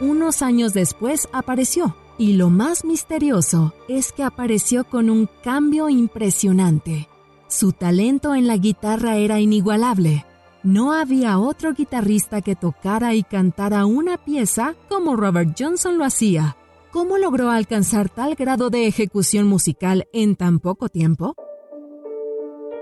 Unos 0.01 0.43
años 0.43 0.75
después 0.75 1.29
apareció, 1.33 1.97
y 2.19 2.35
lo 2.35 2.51
más 2.51 2.85
misterioso 2.85 3.75
es 3.89 4.13
que 4.13 4.23
apareció 4.23 4.85
con 4.85 5.11
un 5.11 5.29
cambio 5.43 5.89
impresionante. 5.89 7.09
Su 7.49 7.73
talento 7.73 8.35
en 8.35 8.47
la 8.47 8.57
guitarra 8.57 9.17
era 9.17 9.41
inigualable, 9.41 10.25
no 10.63 10.93
había 10.93 11.39
otro 11.39 11.73
guitarrista 11.75 12.41
que 12.41 12.57
tocara 12.57 13.15
y 13.15 13.23
cantara 13.23 13.87
una 13.87 14.17
pieza 14.17 14.75
como 14.89 15.17
Robert 15.17 15.55
Johnson 15.59 15.99
lo 15.99 16.05
hacía. 16.05 16.57
¿Cómo 16.91 17.17
logró 17.19 17.51
alcanzar 17.51 18.09
tal 18.09 18.35
grado 18.35 18.69
de 18.69 18.87
ejecución 18.87 19.47
musical 19.47 20.07
en 20.13 20.37
tan 20.37 20.61
poco 20.61 20.89
tiempo? 20.89 21.35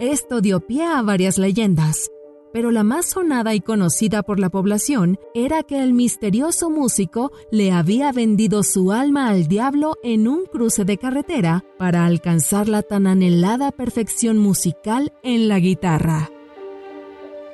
Esto 0.01 0.41
dio 0.41 0.61
pie 0.61 0.85
a 0.85 1.01
varias 1.03 1.39
leyendas, 1.39 2.11
pero 2.53 2.71
la 2.71 2.83
más 2.83 3.07
sonada 3.07 3.55
y 3.55 3.61
conocida 3.61 4.23
por 4.23 4.41
la 4.41 4.51
población 4.51 5.19
era 5.35 5.63
que 5.63 5.83
el 5.83 5.93
misterioso 5.93 6.71
músico 6.71 7.31
le 7.53 7.71
había 7.71 8.11
vendido 8.11 8.63
su 8.63 8.93
alma 8.93 9.29
al 9.29 9.47
diablo 9.47 9.95
en 10.03 10.27
un 10.27 10.47
cruce 10.47 10.85
de 10.85 10.99
carretera 10.99 11.65
para 11.79 12.05
alcanzar 12.07 12.69
la 12.69 12.83
tan 12.83 13.07
anhelada 13.07 13.71
perfección 13.71 14.39
musical 14.39 15.13
en 15.23 15.49
la 15.49 15.61
guitarra. 15.61 16.31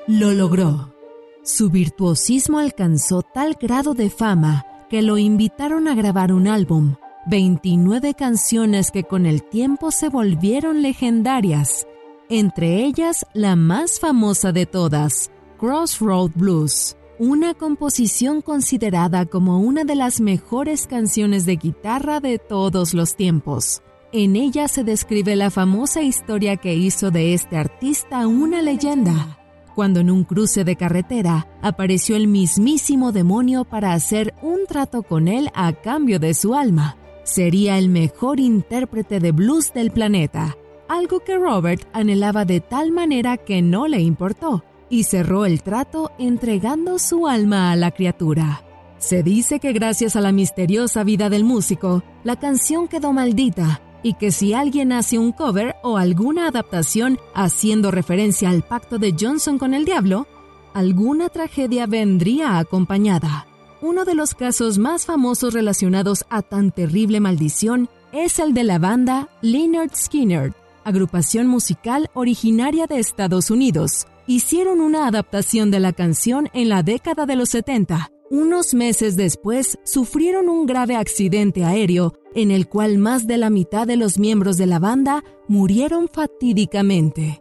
Lo 0.09 0.33
logró. 0.33 0.95
Su 1.43 1.69
virtuosismo 1.69 2.61
alcanzó 2.61 3.23
tal 3.23 3.57
grado 3.61 3.93
de 3.93 4.09
fama 4.09 4.65
que 4.89 5.03
lo 5.03 5.19
invitaron 5.19 5.89
a 5.89 5.97
grabar 5.97 6.33
un 6.33 6.47
álbum, 6.47 6.95
29 7.27 8.15
canciones 8.15 8.93
que 8.93 9.03
con 9.03 9.27
el 9.27 9.43
tiempo 9.43 9.91
se 9.91 10.09
volvieron 10.09 10.81
legendarias, 10.81 11.89
entre 12.29 12.85
ellas 12.85 13.27
la 13.35 13.57
más 13.57 13.99
famosa 13.99 14.53
de 14.53 14.65
todas, 14.65 15.33
Crossroad 15.59 16.31
Blues, 16.37 16.97
una 17.19 17.55
composición 17.55 18.43
considerada 18.43 19.27
como 19.27 19.59
una 19.59 19.83
de 19.83 19.97
las 19.97 20.21
mejores 20.21 20.87
canciones 20.87 21.47
de 21.47 21.57
guitarra 21.57 22.21
de 22.21 22.39
todos 22.39 22.95
los 22.95 23.17
tiempos. 23.17 23.83
En 24.13 24.37
ella 24.37 24.69
se 24.69 24.85
describe 24.85 25.35
la 25.35 25.51
famosa 25.51 26.01
historia 26.03 26.59
que 26.59 26.77
hizo 26.77 27.11
de 27.11 27.35
este 27.35 27.57
artista 27.57 28.29
una 28.29 28.63
leyenda 28.63 29.37
cuando 29.77 30.01
en 30.01 30.11
un 30.11 30.25
cruce 30.25 30.65
de 30.65 30.75
carretera 30.75 31.47
apareció 31.61 32.17
el 32.17 32.27
mismísimo 32.27 33.13
demonio 33.13 33.65
para 33.65 33.93
hacer 33.93 34.35
un 34.41 34.61
trato 34.67 35.03
con 35.03 35.29
él 35.29 35.51
a 35.55 35.75
cambio 35.75 36.19
de 36.19 36.33
su 36.33 36.55
alma. 36.55 36.97
Sería 37.25 37.77
el 37.77 37.91
mejor 37.91 38.41
intérprete 38.41 39.21
de 39.21 39.33
blues 39.33 39.75
del 39.75 39.91
planeta, 39.91 40.57
algo 40.89 41.21
que 41.21 41.37
Robert 41.37 41.87
anhelaba 41.93 42.47
de 42.47 42.61
tal 42.61 42.91
manera 42.91 43.37
que 43.37 43.61
no 43.61 43.87
le 43.87 44.01
importó, 44.01 44.65
y 44.89 45.05
cerró 45.05 45.45
el 45.45 45.63
trato 45.63 46.11
entregando 46.19 46.99
su 46.99 47.29
alma 47.29 47.71
a 47.71 47.77
la 47.77 47.91
criatura. 47.91 48.65
Se 48.97 49.23
dice 49.23 49.61
que 49.61 49.75
gracias 49.75 50.17
a 50.17 50.23
la 50.23 50.33
misteriosa 50.33 51.05
vida 51.05 51.29
del 51.29 51.45
músico, 51.45 52.03
la 52.25 52.37
canción 52.37 52.89
quedó 52.89 53.13
maldita 53.13 53.83
y 54.07 54.15
que 54.15 54.31
si 54.31 54.55
alguien 54.55 54.93
hace 54.93 55.19
un 55.19 55.33
cover 55.33 55.75
o 55.83 55.99
alguna 55.99 56.47
adaptación 56.47 57.19
haciendo 57.35 57.91
referencia 57.91 58.51
al 58.51 58.63
pacto 58.63 58.99
de 58.99 59.17
Johnson 59.19 59.59
con 59.59 59.75
el 59.75 59.85
diablo, 59.85 60.29
alguna 60.75 61.29
tragedia 61.29 61.87
vendría 61.87 62.61
acompañada. 62.61 63.49
Uno 63.83 64.05
de 64.05 64.15
los 64.15 64.35
casos 64.35 64.79
más 64.79 65.07
famosos 65.07 65.55
relacionados 65.55 66.25
a 66.31 66.43
tan 66.43 66.71
terrible 66.71 67.19
maldición 67.19 67.89
es 68.13 68.39
el 68.39 68.55
de 68.55 68.63
la 68.63 68.79
banda 68.79 69.29
Leonard 69.43 69.91
Skinner, 69.97 70.55
agrupación 70.85 71.49
musical 71.49 72.09
originaria 72.15 72.87
de 72.87 73.01
Estados 73.01 73.51
Unidos. 73.51 74.07
Hicieron 74.29 74.81
una 74.81 75.09
adaptación 75.09 75.73
de 75.73 75.81
la 75.81 75.93
canción 75.93 76.49
en 76.53 76.69
la 76.69 76.85
década 76.85 77.27
de 77.27 77.35
los 77.35 77.49
70. 77.49 78.13
Unos 78.31 78.75
meses 78.75 79.17
después, 79.17 79.79
sufrieron 79.85 80.49
un 80.49 80.67
grave 80.67 80.97
accidente 80.97 81.65
aéreo 81.65 82.15
en 82.35 82.51
el 82.51 82.69
cual 82.69 82.99
más 82.99 83.29
de 83.29 83.39
la 83.39 83.51
mitad 83.51 83.87
de 83.87 83.97
los 83.97 84.19
miembros 84.19 84.57
de 84.57 84.67
la 84.67 84.81
banda 84.81 85.23
murieron 85.47 86.09
fatídicamente. 86.09 87.41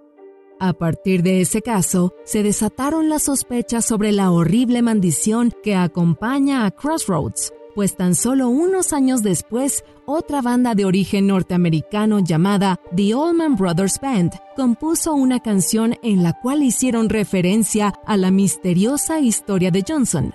A 0.60 0.74
partir 0.74 1.24
de 1.24 1.41
ese 1.41 1.62
caso, 1.62 2.13
se 2.24 2.43
desataron 2.43 3.10
las 3.10 3.24
sospechas 3.24 3.84
sobre 3.84 4.12
la 4.12 4.32
horrible 4.32 4.84
maldición 4.84 5.52
que 5.63 5.76
acompaña 5.76 6.65
a 6.65 6.71
Crossroads, 6.71 7.52
pues 7.74 7.98
tan 7.98 8.13
solo 8.13 8.48
unos 8.48 8.93
años 8.93 9.24
después, 9.24 9.84
otra 10.06 10.43
banda 10.43 10.76
de 10.76 10.86
origen 10.86 11.28
norteamericano 11.28 12.19
llamada 12.19 12.80
The 12.95 13.13
Allman 13.13 13.56
Brothers 13.56 14.00
Band 14.00 14.34
compuso 14.56 15.13
una 15.13 15.41
canción 15.41 15.95
en 16.04 16.21
la 16.21 16.39
cual 16.39 16.62
hicieron 16.62 17.10
referencia 17.10 17.91
a 18.06 18.17
la 18.17 18.30
misteriosa 18.30 19.19
historia 19.19 19.71
de 19.71 19.84
Johnson. 19.86 20.34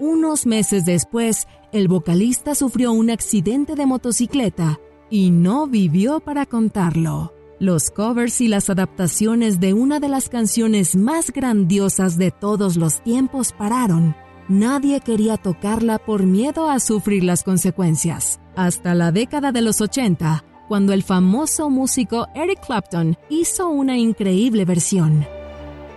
Unos 0.00 0.46
meses 0.46 0.84
después, 0.84 1.48
el 1.72 1.88
vocalista 1.88 2.54
sufrió 2.54 2.92
un 2.92 3.10
accidente 3.10 3.74
de 3.74 3.84
motocicleta 3.84 4.78
y 5.10 5.30
no 5.30 5.66
vivió 5.66 6.20
para 6.20 6.46
contarlo. 6.46 7.34
Los 7.58 7.90
covers 7.90 8.40
y 8.40 8.46
las 8.46 8.70
adaptaciones 8.70 9.58
de 9.58 9.74
una 9.74 9.98
de 9.98 10.08
las 10.08 10.28
canciones 10.28 10.94
más 10.94 11.32
grandiosas 11.32 12.16
de 12.16 12.30
todos 12.30 12.76
los 12.76 13.02
tiempos 13.02 13.52
pararon. 13.52 14.14
Nadie 14.48 15.00
quería 15.00 15.36
tocarla 15.36 15.98
por 15.98 16.22
miedo 16.22 16.70
a 16.70 16.78
sufrir 16.78 17.24
las 17.24 17.42
consecuencias. 17.42 18.38
Hasta 18.54 18.94
la 18.94 19.10
década 19.10 19.50
de 19.50 19.62
los 19.62 19.80
80, 19.80 20.44
cuando 20.68 20.92
el 20.92 21.02
famoso 21.02 21.70
músico 21.70 22.28
Eric 22.36 22.64
Clapton 22.64 23.16
hizo 23.28 23.68
una 23.68 23.98
increíble 23.98 24.64
versión. 24.64 25.26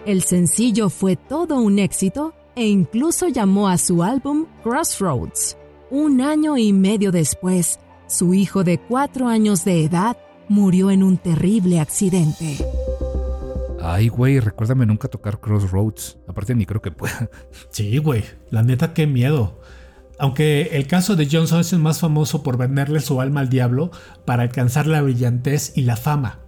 El 0.08 0.24
sencillo 0.24 0.90
fue 0.90 1.16
todo 1.16 1.62
un 1.62 1.78
éxito 1.78 2.34
e 2.56 2.68
incluso 2.68 3.28
llamó 3.28 3.68
a 3.68 3.78
su 3.78 4.04
álbum 4.04 4.46
Crossroads. 4.64 5.58
Un 5.90 6.22
año 6.22 6.58
y 6.58 6.74
medio 6.74 7.12
después, 7.12 7.80
su 8.08 8.34
hijo 8.34 8.64
de 8.64 8.78
cuatro 8.78 9.28
años 9.28 9.66
de 9.66 9.84
edad 9.84 10.18
murió 10.48 10.92
en 10.92 11.04
un 11.04 11.18
terrible 11.18 11.80
accidente. 11.80 12.58
Ay, 13.82 14.10
güey, 14.10 14.40
recuérdame 14.40 14.86
nunca 14.86 15.08
tocar 15.08 15.40
Crossroads. 15.40 16.18
Aparte, 16.28 16.54
ni 16.56 16.66
creo 16.66 16.82
que 16.82 16.92
pueda. 16.92 17.30
Sí, 17.72 17.98
güey, 17.98 18.24
la 18.50 18.64
neta, 18.64 18.94
qué 18.94 19.08
miedo. 19.08 19.60
Aunque 20.20 20.70
el 20.74 20.86
caso 20.86 21.16
de 21.16 21.28
Johnson 21.32 21.62
es 21.62 21.74
el 21.74 21.80
más 21.80 22.00
famoso 22.00 22.44
por 22.44 22.58
venderle 22.58 23.00
su 23.00 23.22
alma 23.22 23.40
al 23.40 23.50
diablo 23.50 23.90
para 24.24 24.44
alcanzar 24.44 24.86
la 24.86 25.02
brillantez 25.02 25.76
y 25.76 25.82
la 25.82 25.96
fama, 25.96 26.42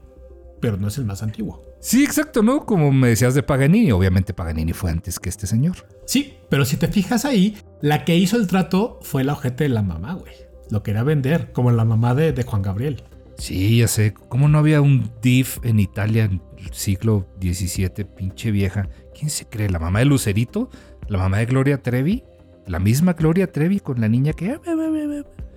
pero 0.61 0.77
no 0.77 0.89
es 0.89 0.99
el 0.99 1.05
más 1.05 1.23
antiguo. 1.23 1.72
Sí, 1.83 2.05
exacto, 2.05 2.41
¿no? 2.43 2.65
Como 2.65 2.93
me 2.93 3.09
decías 3.09 3.35
de 3.35 3.43
Paganini, 3.43 3.91
obviamente 3.91 4.33
Paganini 4.33 4.71
fue 4.71 4.89
antes 4.89 5.19
que 5.19 5.27
este 5.27 5.47
señor. 5.47 5.85
Sí, 6.05 6.35
pero 6.49 6.63
si 6.63 6.77
te 6.77 6.87
fijas 6.87 7.25
ahí, 7.25 7.57
la 7.81 8.05
que 8.05 8.15
hizo 8.15 8.37
el 8.37 8.47
trato 8.47 8.99
fue 9.01 9.25
la 9.25 9.33
ojete 9.33 9.65
de 9.65 9.69
la 9.69 9.81
mamá, 9.81 10.13
güey. 10.13 10.33
Lo 10.69 10.81
quería 10.81 11.03
vender, 11.03 11.51
como 11.51 11.71
la 11.71 11.83
mamá 11.83 12.15
de, 12.15 12.31
de 12.31 12.43
Juan 12.43 12.61
Gabriel. 12.61 13.03
Sí, 13.37 13.79
ya 13.79 13.89
sé. 13.89 14.13
¿Cómo 14.29 14.47
no 14.47 14.59
había 14.59 14.79
un 14.79 15.11
DIF 15.21 15.57
en 15.63 15.81
Italia 15.81 16.23
en 16.23 16.41
el 16.57 16.73
siglo 16.73 17.27
XVII, 17.41 18.05
pinche 18.15 18.51
vieja? 18.51 18.87
¿Quién 19.13 19.29
se 19.29 19.45
cree? 19.45 19.69
¿La 19.69 19.79
mamá 19.79 19.99
de 19.99 20.05
Lucerito? 20.05 20.69
¿La 21.09 21.17
mamá 21.17 21.39
de 21.39 21.47
Gloria 21.47 21.83
Trevi? 21.83 22.23
¿La 22.65 22.79
misma 22.79 23.11
Gloria 23.11 23.51
Trevi 23.51 23.81
con 23.81 23.99
la 23.99 24.07
niña 24.07 24.31
que... 24.31 24.57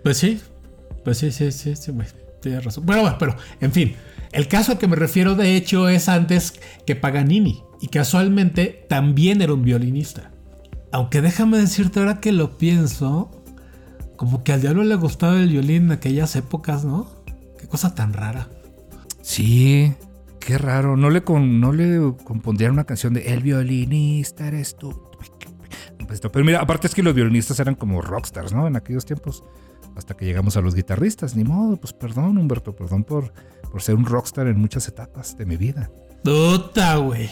Pues 0.03 0.19
sí, 0.19 0.41
pues 1.05 1.19
sí, 1.19 1.31
sí, 1.31 1.53
sí, 1.53 1.77
sí, 1.77 1.93
güey. 1.93 2.09
Tienes 2.43 2.65
razón. 2.65 2.85
Bueno, 2.85 3.03
bueno, 3.03 3.17
pero, 3.17 3.37
en 3.61 3.71
fin. 3.71 3.95
El 4.33 4.49
caso 4.49 4.73
al 4.73 4.79
que 4.79 4.89
me 4.89 4.97
refiero, 4.97 5.35
de 5.35 5.57
hecho, 5.57 5.89
es 5.89 6.09
antes 6.09 6.61
que 6.87 6.97
Paganini. 6.97 7.63
Y 7.81 7.89
casualmente 7.89 8.85
también 8.89 9.43
era 9.43 9.55
un 9.55 9.63
violinista. 9.63 10.33
Aunque 10.93 11.21
déjame 11.21 11.59
decirte 11.59 12.01
ahora 12.01 12.21
que 12.21 12.33
lo 12.33 12.57
pienso, 12.59 13.31
como 14.17 14.45
que 14.45 14.53
al 14.53 14.63
diablo 14.63 14.83
le 14.85 14.95
gustaba 14.95 15.39
el 15.39 15.51
violín 15.51 15.85
en 15.85 15.93
aquellas 15.93 16.37
épocas, 16.37 16.85
¿no? 16.85 17.11
Qué 17.59 17.67
cosa 17.67 17.95
tan 17.95 18.13
rara. 18.13 18.49
Sí, 19.23 19.93
qué 20.41 20.57
raro. 20.59 20.97
No 20.97 21.11
le, 21.11 21.23
con, 21.23 21.61
no 21.61 21.73
le 21.73 22.15
compondrían 22.25 22.73
una 22.73 22.85
canción 22.85 23.13
de 23.13 23.33
El 23.33 23.43
violinista 23.43 24.47
eres 24.49 24.77
tú. 24.77 24.95
Pues, 26.07 26.21
Pero 26.21 26.45
mira, 26.45 26.61
aparte 26.61 26.87
es 26.87 26.95
que 26.95 27.03
los 27.03 27.15
violinistas 27.15 27.59
eran 27.59 27.75
como 27.75 28.01
rockstars, 28.01 28.53
¿no? 28.53 28.67
En 28.67 28.77
aquellos 28.77 29.05
tiempos. 29.05 29.43
Hasta 29.97 30.15
que 30.15 30.25
llegamos 30.25 30.57
a 30.57 30.61
los 30.61 30.75
guitarristas. 30.75 31.35
Ni 31.35 31.45
modo, 31.45 31.77
pues 31.77 31.93
perdón, 31.93 32.39
Humberto, 32.39 32.77
perdón 32.77 33.05
por, 33.05 33.33
por 33.71 33.83
ser 33.83 33.95
un 33.95 34.05
rockstar 34.05 34.47
en 34.47 34.61
muchas 34.61 34.87
etapas 34.89 35.37
de 35.37 35.47
mi 35.47 35.57
vida. 35.57 35.91
Puta, 36.23 36.97
güey. 36.97 37.31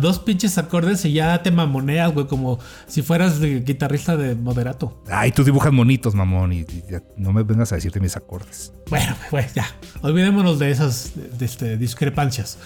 Dos 0.00 0.18
pinches 0.18 0.56
acordes 0.56 1.04
y 1.04 1.12
ya 1.12 1.42
te 1.42 1.50
mamoneas, 1.50 2.12
güey, 2.14 2.26
como 2.26 2.58
si 2.86 3.02
fueras 3.02 3.38
de 3.38 3.60
guitarrista 3.60 4.16
de 4.16 4.34
moderato. 4.34 5.02
Ay, 5.10 5.30
tú 5.30 5.44
dibujas 5.44 5.72
monitos, 5.72 6.14
mamón, 6.14 6.52
y, 6.54 6.60
y 6.60 6.84
ya 6.90 7.02
no 7.16 7.34
me 7.34 7.42
vengas 7.42 7.72
a 7.72 7.74
decirte 7.74 8.00
mis 8.00 8.16
acordes. 8.16 8.72
Bueno, 8.88 9.14
güey, 9.30 9.44
ya. 9.54 9.66
Olvidémonos 10.00 10.58
de 10.58 10.70
esas 10.70 11.12
de 11.14 11.44
este, 11.44 11.76
discrepancias. 11.76 12.56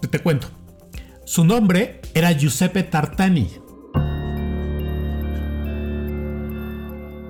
Te, 0.00 0.06
te 0.06 0.20
cuento. 0.20 0.46
Su 1.24 1.44
nombre 1.44 2.00
era 2.14 2.30
Giuseppe 2.32 2.84
Tartani. 2.84 3.50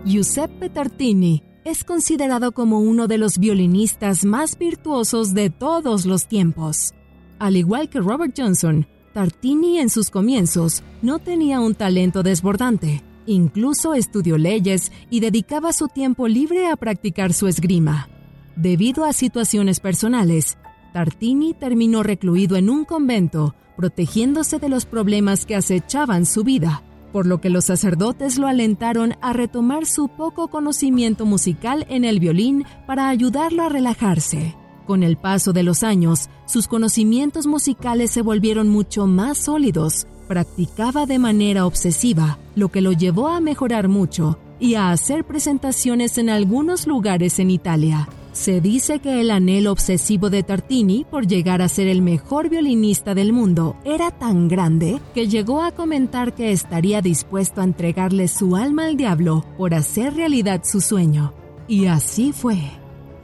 Giuseppe 0.04 0.68
Tartini 0.68 1.44
es 1.64 1.84
considerado 1.84 2.50
como 2.50 2.80
uno 2.80 3.06
de 3.06 3.18
los 3.18 3.38
violinistas 3.38 4.24
más 4.24 4.58
virtuosos 4.58 5.32
de 5.32 5.48
todos 5.48 6.06
los 6.06 6.26
tiempos. 6.26 6.92
Al 7.38 7.56
igual 7.56 7.88
que 7.88 8.00
Robert 8.00 8.34
Johnson, 8.36 8.88
Tartini 9.14 9.78
en 9.78 9.90
sus 9.90 10.10
comienzos 10.10 10.82
no 11.02 11.20
tenía 11.20 11.60
un 11.60 11.76
talento 11.76 12.24
desbordante. 12.24 13.04
Incluso 13.26 13.94
estudió 13.94 14.38
leyes 14.38 14.90
y 15.08 15.20
dedicaba 15.20 15.72
su 15.72 15.86
tiempo 15.86 16.26
libre 16.26 16.68
a 16.68 16.74
practicar 16.74 17.32
su 17.32 17.46
esgrima. 17.46 18.08
Debido 18.56 19.04
a 19.04 19.12
situaciones 19.12 19.78
personales, 19.78 20.58
Tartini 20.92 21.54
terminó 21.54 22.02
recluido 22.02 22.56
en 22.56 22.70
un 22.70 22.84
convento, 22.84 23.54
protegiéndose 23.76 24.58
de 24.58 24.68
los 24.68 24.84
problemas 24.84 25.46
que 25.46 25.54
acechaban 25.54 26.26
su 26.26 26.42
vida, 26.42 26.82
por 27.12 27.26
lo 27.26 27.40
que 27.40 27.50
los 27.50 27.66
sacerdotes 27.66 28.38
lo 28.38 28.46
alentaron 28.46 29.14
a 29.20 29.32
retomar 29.32 29.86
su 29.86 30.08
poco 30.08 30.48
conocimiento 30.48 31.26
musical 31.26 31.86
en 31.88 32.04
el 32.04 32.20
violín 32.20 32.64
para 32.86 33.08
ayudarlo 33.08 33.62
a 33.62 33.68
relajarse. 33.68 34.56
Con 34.86 35.02
el 35.02 35.16
paso 35.16 35.52
de 35.52 35.62
los 35.62 35.82
años, 35.82 36.28
sus 36.46 36.66
conocimientos 36.66 37.46
musicales 37.46 38.10
se 38.10 38.22
volvieron 38.22 38.68
mucho 38.68 39.06
más 39.06 39.38
sólidos. 39.38 40.06
Practicaba 40.26 41.06
de 41.06 41.18
manera 41.18 41.66
obsesiva, 41.66 42.38
lo 42.56 42.68
que 42.68 42.80
lo 42.80 42.92
llevó 42.92 43.28
a 43.28 43.40
mejorar 43.40 43.88
mucho 43.88 44.38
y 44.58 44.74
a 44.74 44.90
hacer 44.90 45.24
presentaciones 45.24 46.18
en 46.18 46.30
algunos 46.30 46.86
lugares 46.86 47.38
en 47.38 47.50
Italia. 47.50 48.08
Se 48.32 48.62
dice 48.62 48.98
que 48.98 49.20
el 49.20 49.30
anhelo 49.30 49.72
obsesivo 49.72 50.30
de 50.30 50.42
Tartini 50.42 51.04
por 51.04 51.26
llegar 51.26 51.60
a 51.60 51.68
ser 51.68 51.86
el 51.86 52.00
mejor 52.00 52.48
violinista 52.48 53.14
del 53.14 53.32
mundo 53.32 53.76
era 53.84 54.10
tan 54.10 54.48
grande 54.48 55.00
que 55.14 55.28
llegó 55.28 55.62
a 55.62 55.72
comentar 55.72 56.34
que 56.34 56.50
estaría 56.50 57.02
dispuesto 57.02 57.60
a 57.60 57.64
entregarle 57.64 58.28
su 58.28 58.56
alma 58.56 58.86
al 58.86 58.96
diablo 58.96 59.44
por 59.58 59.74
hacer 59.74 60.14
realidad 60.14 60.62
su 60.64 60.80
sueño. 60.80 61.34
Y 61.68 61.86
así 61.86 62.32
fue. 62.32 62.58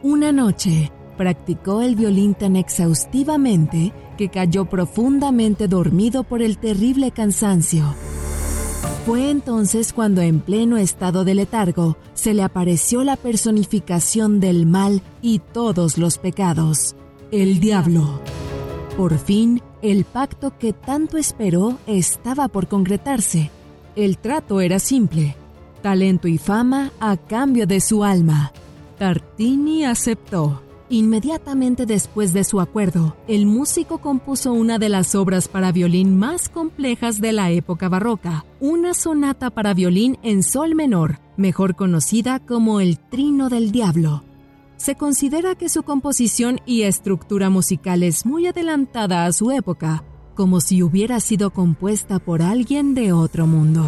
Una 0.03 0.31
noche, 0.31 0.93
practicó 1.17 1.81
el 1.81 1.97
violín 1.97 2.35
tan 2.35 2.55
exhaustivamente 2.57 3.95
que 4.19 4.29
cayó 4.29 4.67
profundamente 4.67 5.69
dormido 5.69 6.23
por 6.23 6.43
el 6.43 6.59
terrible 6.59 7.13
cansancio. 7.13 7.95
Fue 9.09 9.31
entonces 9.31 9.95
cuando 9.95 10.21
en 10.21 10.41
pleno 10.41 10.77
estado 10.77 11.25
de 11.25 11.35
letargo 11.35 11.97
se 12.13 12.35
le 12.35 12.43
apareció 12.43 13.05
la 13.05 13.17
personificación 13.17 14.39
del 14.39 14.67
mal 14.67 15.01
y 15.23 15.39
todos 15.39 15.97
los 15.97 16.19
pecados, 16.19 16.95
el 17.31 17.59
diablo. 17.59 18.21
Por 18.99 19.19
fin, 19.19 19.63
el 19.81 20.05
pacto 20.05 20.59
que 20.59 20.75
tanto 20.75 21.17
esperó 21.17 21.79
estaba 21.87 22.49
por 22.49 22.69
concretarse. 22.69 23.51
El 23.97 24.19
trato 24.19 24.61
era 24.61 24.79
simple, 24.79 25.37
talento 25.81 26.29
y 26.29 26.37
fama 26.37 26.93
a 27.01 27.17
cambio 27.17 27.67
de 27.67 27.81
su 27.81 28.05
alma. 28.05 28.53
Tartini 28.99 29.87
aceptó. 29.87 30.68
Inmediatamente 30.91 31.85
después 31.85 32.33
de 32.33 32.45
su 32.45 32.61
acuerdo, 32.61 33.15
el 33.27 33.45
músico 33.45 33.99
compuso 33.99 34.55
una 34.55 34.79
de 34.79 34.89
las 34.89 35.15
obras 35.15 35.47
para 35.47 35.71
violín 35.71 36.19
más 36.19 36.49
complejas 36.49 37.21
de 37.21 37.33
la 37.33 37.51
época 37.51 37.91
barroca, 37.91 38.47
una 38.59 38.95
sonata 38.95 39.51
para 39.51 39.75
violín 39.75 40.19
en 40.23 40.43
sol 40.43 40.75
menor, 40.75 41.21
mejor 41.37 41.77
conocida 41.77 42.39
como 42.39 42.81
el 42.81 42.99
Trino 42.99 43.51
del 43.51 43.71
Diablo. 43.71 44.25
Se 44.79 44.95
considera 44.95 45.57
que 45.57 45.69
su 45.69 45.83
composición 45.83 46.61
y 46.65 46.83
estructura 46.83 47.51
musical 47.51 48.03
es 48.03 48.25
muy 48.25 48.47
adelantada 48.47 49.27
a 49.27 49.33
su 49.33 49.51
época, 49.51 50.05
como 50.35 50.63
si 50.63 50.83
hubiera 50.83 51.21
sido 51.21 51.51
compuesta 51.51 52.19
por 52.19 52.41
alguien 52.41 52.95
de 52.95 53.13
otro 53.13 53.47
mundo. 53.47 53.85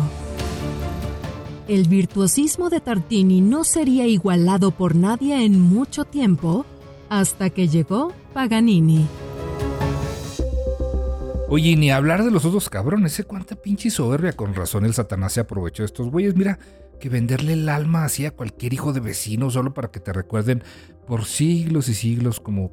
El 1.67 1.89
virtuosismo 1.89 2.69
de 2.69 2.81
Tartini 2.81 3.41
no 3.41 3.65
sería 3.65 4.07
igualado 4.07 4.73
por 4.73 4.97
nadie 4.97 5.45
en 5.45 5.61
mucho 5.61 6.05
tiempo 6.05 6.67
hasta 7.11 7.51
que 7.51 7.69
llegó 7.69 8.15
Paganini. 8.33 9.07
Oye, 11.49 11.75
ni 11.77 11.91
hablar 11.91 12.25
de 12.25 12.31
los 12.31 12.45
otros 12.45 12.71
cabrones, 12.71 13.19
¿eh? 13.19 13.25
Cuánta 13.25 13.57
pinche 13.57 13.91
soberbia. 13.91 14.33
Con 14.33 14.55
razón 14.55 14.85
el 14.85 14.95
Satanás 14.95 15.33
se 15.33 15.41
aprovechó 15.41 15.83
de 15.83 15.89
estos 15.89 16.09
güeyes. 16.09 16.37
Mira, 16.37 16.61
que 17.01 17.09
venderle 17.09 17.55
el 17.55 17.69
alma 17.69 18.05
así 18.05 18.25
a 18.25 18.31
cualquier 18.31 18.73
hijo 18.73 18.93
de 18.93 19.01
vecino 19.01 19.51
solo 19.51 19.75
para 19.75 19.91
que 19.91 19.99
te 19.99 20.13
recuerden 20.13 20.63
por 21.09 21.25
siglos 21.25 21.89
y 21.89 21.95
siglos 21.95 22.39
como 22.39 22.71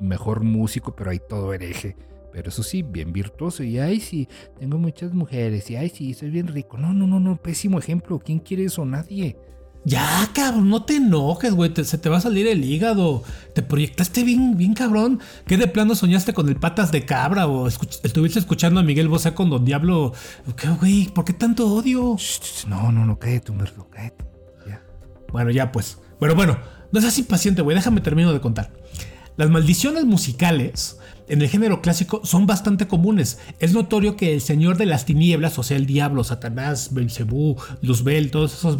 mejor 0.00 0.44
músico, 0.44 0.94
pero 0.94 1.10
hay 1.10 1.18
todo 1.18 1.52
hereje. 1.52 1.96
Pero 2.32 2.50
eso 2.50 2.62
sí, 2.62 2.82
bien 2.82 3.12
virtuoso. 3.12 3.64
Y 3.64 3.80
ay, 3.80 3.98
sí, 3.98 4.28
tengo 4.60 4.78
muchas 4.78 5.12
mujeres. 5.12 5.68
Y 5.70 5.76
ay, 5.76 5.88
sí, 5.88 6.14
soy 6.14 6.30
bien 6.30 6.46
rico. 6.46 6.78
No, 6.78 6.94
no, 6.94 7.08
no, 7.08 7.18
no, 7.18 7.36
pésimo 7.36 7.80
ejemplo. 7.80 8.20
¿Quién 8.20 8.38
quiere 8.38 8.66
eso? 8.66 8.84
Nadie. 8.84 9.36
Ya, 9.84 10.28
cabrón, 10.32 10.70
no 10.70 10.84
te 10.84 10.96
enojes, 10.96 11.54
güey. 11.54 11.72
se 11.74 11.98
te 11.98 12.08
va 12.08 12.18
a 12.18 12.20
salir 12.20 12.46
el 12.46 12.64
hígado. 12.64 13.24
Te 13.52 13.62
proyectaste 13.62 14.22
bien, 14.22 14.56
bien 14.56 14.74
cabrón. 14.74 15.20
¿Qué 15.46 15.56
de 15.56 15.66
plano 15.66 15.96
soñaste 15.96 16.32
con 16.32 16.48
el 16.48 16.56
patas 16.56 16.92
de 16.92 17.04
cabra? 17.04 17.48
O 17.48 17.66
estuviste 17.66 18.38
escuchando 18.38 18.78
a 18.78 18.84
Miguel 18.84 19.08
Bosé 19.08 19.34
con 19.34 19.50
Don 19.50 19.64
Diablo. 19.64 20.12
¿Qué, 20.56 20.68
güey? 20.68 21.06
¿Por 21.06 21.24
qué 21.24 21.32
tanto 21.32 21.66
odio? 21.66 22.16
no, 22.68 22.92
no, 22.92 23.04
no, 23.04 23.18
cállate, 23.18 23.50
Humberto, 23.50 23.88
cállate. 23.90 24.24
Ya. 24.68 24.82
Bueno, 25.32 25.50
ya 25.50 25.72
pues. 25.72 25.98
Pero 26.20 26.36
bueno, 26.36 26.58
no 26.92 27.00
seas 27.00 27.18
impaciente, 27.18 27.62
güey. 27.62 27.74
Déjame 27.74 28.00
termino 28.00 28.32
de 28.32 28.40
contar. 28.40 28.70
Las 29.36 29.50
maldiciones 29.50 30.04
musicales 30.04 30.98
en 31.26 31.42
el 31.42 31.48
género 31.48 31.82
clásico 31.82 32.20
son 32.24 32.46
bastante 32.46 32.86
comunes. 32.86 33.38
Es 33.58 33.72
notorio 33.72 34.16
que 34.16 34.34
el 34.34 34.40
señor 34.40 34.76
de 34.76 34.86
las 34.86 35.06
tinieblas, 35.06 35.58
o 35.58 35.62
sea, 35.62 35.76
el 35.76 35.86
diablo, 35.86 36.22
Satanás, 36.22 36.92
Belcebú, 36.92 37.56
Luzbel, 37.80 38.30
todos 38.30 38.54
esos 38.54 38.78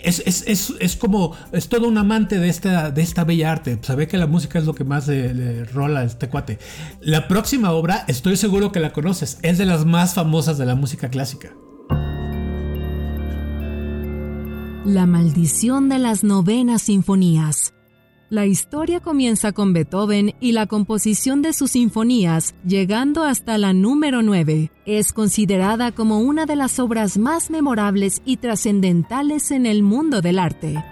es, 0.00 0.96
como, 0.96 1.36
es 1.52 1.68
todo 1.68 1.88
un 1.88 1.98
amante 1.98 2.38
de 2.38 2.48
esta, 2.48 2.90
de 2.90 3.02
esta 3.02 3.24
bella 3.24 3.52
arte. 3.52 3.78
Sabe 3.82 4.08
que 4.08 4.18
la 4.18 4.26
música 4.26 4.58
es 4.58 4.64
lo 4.64 4.74
que 4.74 4.84
más 4.84 5.08
le, 5.08 5.64
rola 5.64 6.00
a 6.00 6.04
este 6.04 6.28
cuate. 6.28 6.58
La 7.00 7.28
próxima 7.28 7.72
obra, 7.72 8.04
estoy 8.08 8.36
seguro 8.36 8.72
que 8.72 8.80
la 8.80 8.92
conoces, 8.92 9.38
es 9.42 9.58
de 9.58 9.66
las 9.66 9.84
más 9.84 10.14
famosas 10.14 10.58
de 10.58 10.66
la 10.66 10.74
música 10.74 11.08
clásica. 11.08 11.54
La 14.84 15.06
maldición 15.06 15.88
de 15.88 15.98
las 15.98 16.22
novenas 16.22 16.82
sinfonías. 16.82 17.75
La 18.28 18.44
historia 18.44 18.98
comienza 18.98 19.52
con 19.52 19.72
Beethoven 19.72 20.34
y 20.40 20.50
la 20.50 20.66
composición 20.66 21.42
de 21.42 21.52
sus 21.52 21.72
sinfonías, 21.72 22.56
llegando 22.66 23.22
hasta 23.22 23.56
la 23.56 23.72
número 23.72 24.20
9. 24.20 24.72
Es 24.84 25.12
considerada 25.12 25.92
como 25.92 26.18
una 26.18 26.44
de 26.44 26.56
las 26.56 26.80
obras 26.80 27.18
más 27.18 27.50
memorables 27.50 28.22
y 28.24 28.38
trascendentales 28.38 29.52
en 29.52 29.64
el 29.64 29.84
mundo 29.84 30.22
del 30.22 30.40
arte. 30.40 30.82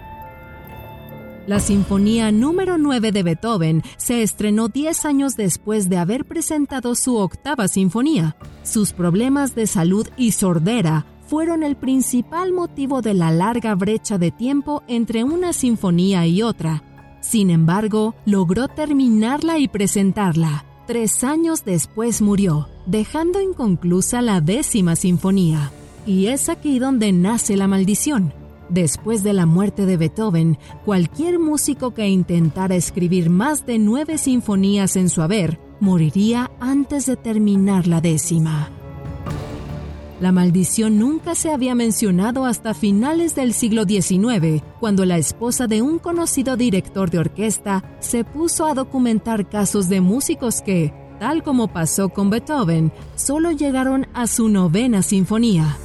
La 1.49 1.59
Sinfonía 1.59 2.31
número 2.31 2.79
9 2.79 3.11
de 3.11 3.25
Beethoven 3.25 3.83
se 3.97 4.23
estrenó 4.23 4.69
10 4.69 5.05
años 5.05 5.37
después 5.37 5.89
de 5.89 5.97
haber 5.97 6.27
presentado 6.27 6.95
su 6.95 7.17
octava 7.17 7.67
sinfonía. 7.67 8.37
Sus 8.63 8.93
problemas 8.93 9.57
de 9.57 9.67
salud 9.67 10.07
y 10.17 10.31
sordera 10.31 11.05
fueron 11.27 11.65
el 11.65 11.75
principal 11.75 12.53
motivo 12.53 13.03
de 13.03 13.15
la 13.15 13.33
larga 13.33 13.75
brecha 13.75 14.19
de 14.19 14.31
tiempo 14.31 14.85
entre 14.87 15.25
una 15.25 15.53
sinfonía 15.53 16.27
y 16.27 16.41
otra, 16.41 16.83
sin 17.25 17.51
embargo, 17.51 18.15
logró 18.27 18.69
terminarla 18.69 19.59
y 19.59 19.67
presentarla. 19.67 20.67
Tres 20.87 21.25
años 21.25 21.65
después 21.65 22.21
murió, 22.21 22.69
dejando 22.85 23.41
inconclusa 23.41 24.21
la 24.21 24.43
décima 24.43 24.95
sinfonía. 24.95 25.73
Y 26.07 26.27
es 26.27 26.51
aquí 26.51 26.79
donde 26.79 27.13
nace 27.13 27.57
la 27.57 27.67
maldición. 27.67 28.35
Después 28.69 29.23
de 29.23 29.33
la 29.33 29.47
muerte 29.47 29.87
de 29.87 29.97
Beethoven, 29.97 30.59
cualquier 30.85 31.39
músico 31.39 31.95
que 31.95 32.09
intentara 32.09 32.77
escribir 32.77 33.31
más 33.31 33.65
de 33.65 33.79
nueve 33.79 34.19
sinfonías 34.19 34.97
en 34.97 35.09
su 35.09 35.23
haber 35.23 35.59
moriría 35.81 36.51
antes 36.61 37.07
de 37.07 37.17
terminar 37.17 37.87
la 37.87 38.03
décima. 38.03 38.69
La 40.21 40.31
maldición 40.31 40.99
nunca 40.99 41.35
se 41.35 41.51
había 41.51 41.75
mencionado 41.75 42.47
hasta 42.47 42.73
finales 42.73 43.35
del 43.35 43.53
siglo 43.53 43.85
XIX, 43.85 44.63
cuando 44.79 45.05
la 45.05 45.19
esposa 45.19 45.67
de 45.67 45.83
un 45.83 45.99
conocido 45.99 46.57
director 46.57 47.11
de 47.11 47.19
orquesta 47.19 47.85
se 47.99 48.25
puso 48.25 48.67
a 48.67 48.75
documentar 48.75 49.49
casos 49.49 49.89
de 49.89 50.01
músicos 50.01 50.63
que, 50.63 50.95
tal 51.19 51.43
como 51.43 51.67
pasó 51.69 52.11
con 52.11 52.31
Beethoven, 52.31 52.93
solo 53.17 53.51
llegaron 53.51 54.07
a 54.15 54.29
su 54.29 54.49
novena 54.49 55.03
sinfonía. 55.03 55.77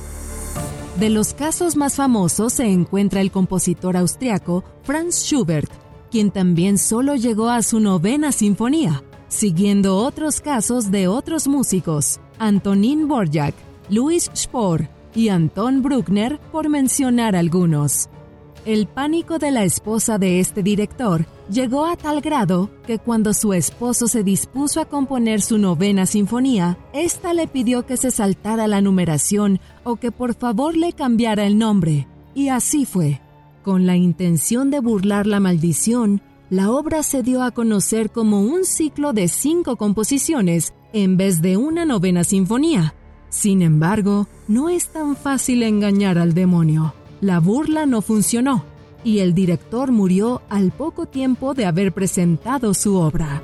De 0.99 1.09
los 1.09 1.33
casos 1.33 1.75
más 1.75 1.95
famosos 1.95 2.53
se 2.53 2.65
encuentra 2.65 3.21
el 3.21 3.31
compositor 3.31 3.97
austriaco 3.97 4.63
Franz 4.83 5.23
Schubert, 5.23 5.71
quien 6.11 6.29
también 6.29 6.77
solo 6.77 7.15
llegó 7.15 7.49
a 7.49 7.63
su 7.63 7.79
novena 7.79 8.31
sinfonía, 8.31 9.03
siguiendo 9.27 9.97
otros 9.97 10.39
casos 10.39 10.91
de 10.91 11.07
otros 11.07 11.47
músicos, 11.47 12.19
Antonín 12.37 13.07
Borjak, 13.07 13.55
Louis 13.89 14.29
Spohr 14.35 14.87
y 15.15 15.29
Anton 15.29 15.81
Bruckner, 15.81 16.39
por 16.51 16.69
mencionar 16.69 17.35
algunos. 17.35 18.07
El 18.65 18.87
pánico 18.87 19.39
de 19.39 19.51
la 19.51 19.63
esposa 19.63 20.17
de 20.17 20.39
este 20.39 20.61
director 20.61 21.25
llegó 21.49 21.85
a 21.85 21.95
tal 21.95 22.21
grado 22.21 22.69
que 22.85 22.99
cuando 22.99 23.33
su 23.33 23.53
esposo 23.53 24.07
se 24.07 24.23
dispuso 24.23 24.79
a 24.81 24.85
componer 24.85 25.41
su 25.41 25.57
novena 25.57 26.05
sinfonía, 26.05 26.77
ésta 26.93 27.33
le 27.33 27.47
pidió 27.47 27.85
que 27.85 27.97
se 27.97 28.11
saltara 28.11 28.67
la 28.67 28.81
numeración 28.81 29.59
o 29.83 29.95
que 29.95 30.11
por 30.11 30.35
favor 30.35 30.75
le 30.77 30.93
cambiara 30.93 31.47
el 31.47 31.57
nombre. 31.57 32.07
Y 32.35 32.49
así 32.49 32.85
fue. 32.85 33.21
Con 33.63 33.87
la 33.87 33.95
intención 33.95 34.69
de 34.69 34.81
burlar 34.81 35.25
la 35.25 35.39
maldición, 35.39 36.21
la 36.49 36.69
obra 36.69 37.01
se 37.01 37.23
dio 37.23 37.43
a 37.43 37.51
conocer 37.51 38.11
como 38.11 38.41
un 38.41 38.65
ciclo 38.65 39.13
de 39.13 39.27
cinco 39.27 39.77
composiciones 39.77 40.73
en 40.93 41.17
vez 41.17 41.41
de 41.41 41.57
una 41.57 41.85
novena 41.85 42.23
sinfonía, 42.23 42.95
sin 43.29 43.61
embargo, 43.61 44.27
no 44.47 44.69
es 44.69 44.87
tan 44.89 45.15
fácil 45.15 45.63
engañar 45.63 46.17
al 46.17 46.33
demonio. 46.33 46.93
La 47.21 47.39
burla 47.39 47.85
no 47.85 48.01
funcionó 48.01 48.65
y 49.03 49.19
el 49.19 49.33
director 49.33 49.91
murió 49.91 50.41
al 50.49 50.71
poco 50.71 51.05
tiempo 51.05 51.53
de 51.53 51.65
haber 51.65 51.93
presentado 51.93 52.73
su 52.73 52.95
obra. 52.95 53.41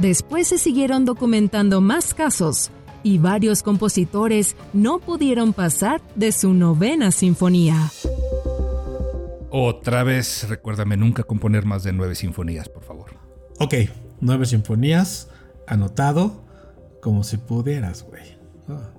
Después 0.00 0.48
se 0.48 0.58
siguieron 0.58 1.04
documentando 1.04 1.80
más 1.80 2.14
casos 2.14 2.70
y 3.02 3.18
varios 3.18 3.62
compositores 3.62 4.56
no 4.72 4.98
pudieron 4.98 5.52
pasar 5.52 6.00
de 6.14 6.32
su 6.32 6.54
novena 6.54 7.10
sinfonía. 7.10 7.90
Otra 9.50 10.02
vez, 10.02 10.48
recuérdame 10.48 10.96
nunca 10.96 11.22
componer 11.22 11.64
más 11.64 11.84
de 11.84 11.92
nueve 11.92 12.16
sinfonías, 12.16 12.68
por 12.68 12.82
favor. 12.82 13.10
Ok, 13.60 13.74
nueve 14.20 14.46
sinfonías, 14.46 15.28
anotado, 15.68 16.44
como 17.00 17.22
si 17.22 17.36
pudieras, 17.36 18.02
güey. 18.02 18.36
Ah. 18.68 18.93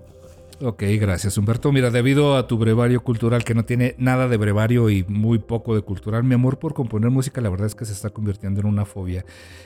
Ok, 0.61 0.83
gracias 1.01 1.37
Humberto. 1.37 1.73
Mira, 1.73 1.91
debido 1.91 2.37
a 2.37 2.47
tu 2.47 2.57
brevario 2.57 3.03
cultural 3.03 3.43
que 3.43 3.53
no 3.53 3.65
tiene 3.65 3.93
nada 3.97 4.29
de 4.29 4.37
brevario 4.37 4.89
y 4.89 5.03
muy 5.03 5.37
poco 5.37 5.75
de 5.75 5.81
cultural, 5.81 6.23
mi 6.23 6.33
amor 6.33 6.59
por 6.59 6.73
componer 6.73 7.11
música 7.11 7.41
la 7.41 7.49
verdad 7.49 7.67
es 7.67 7.75
que 7.75 7.83
se 7.83 7.91
está 7.91 8.09
convirtiendo 8.09 8.61
en 8.61 8.67
una 8.67 8.85
fobia 8.85 9.25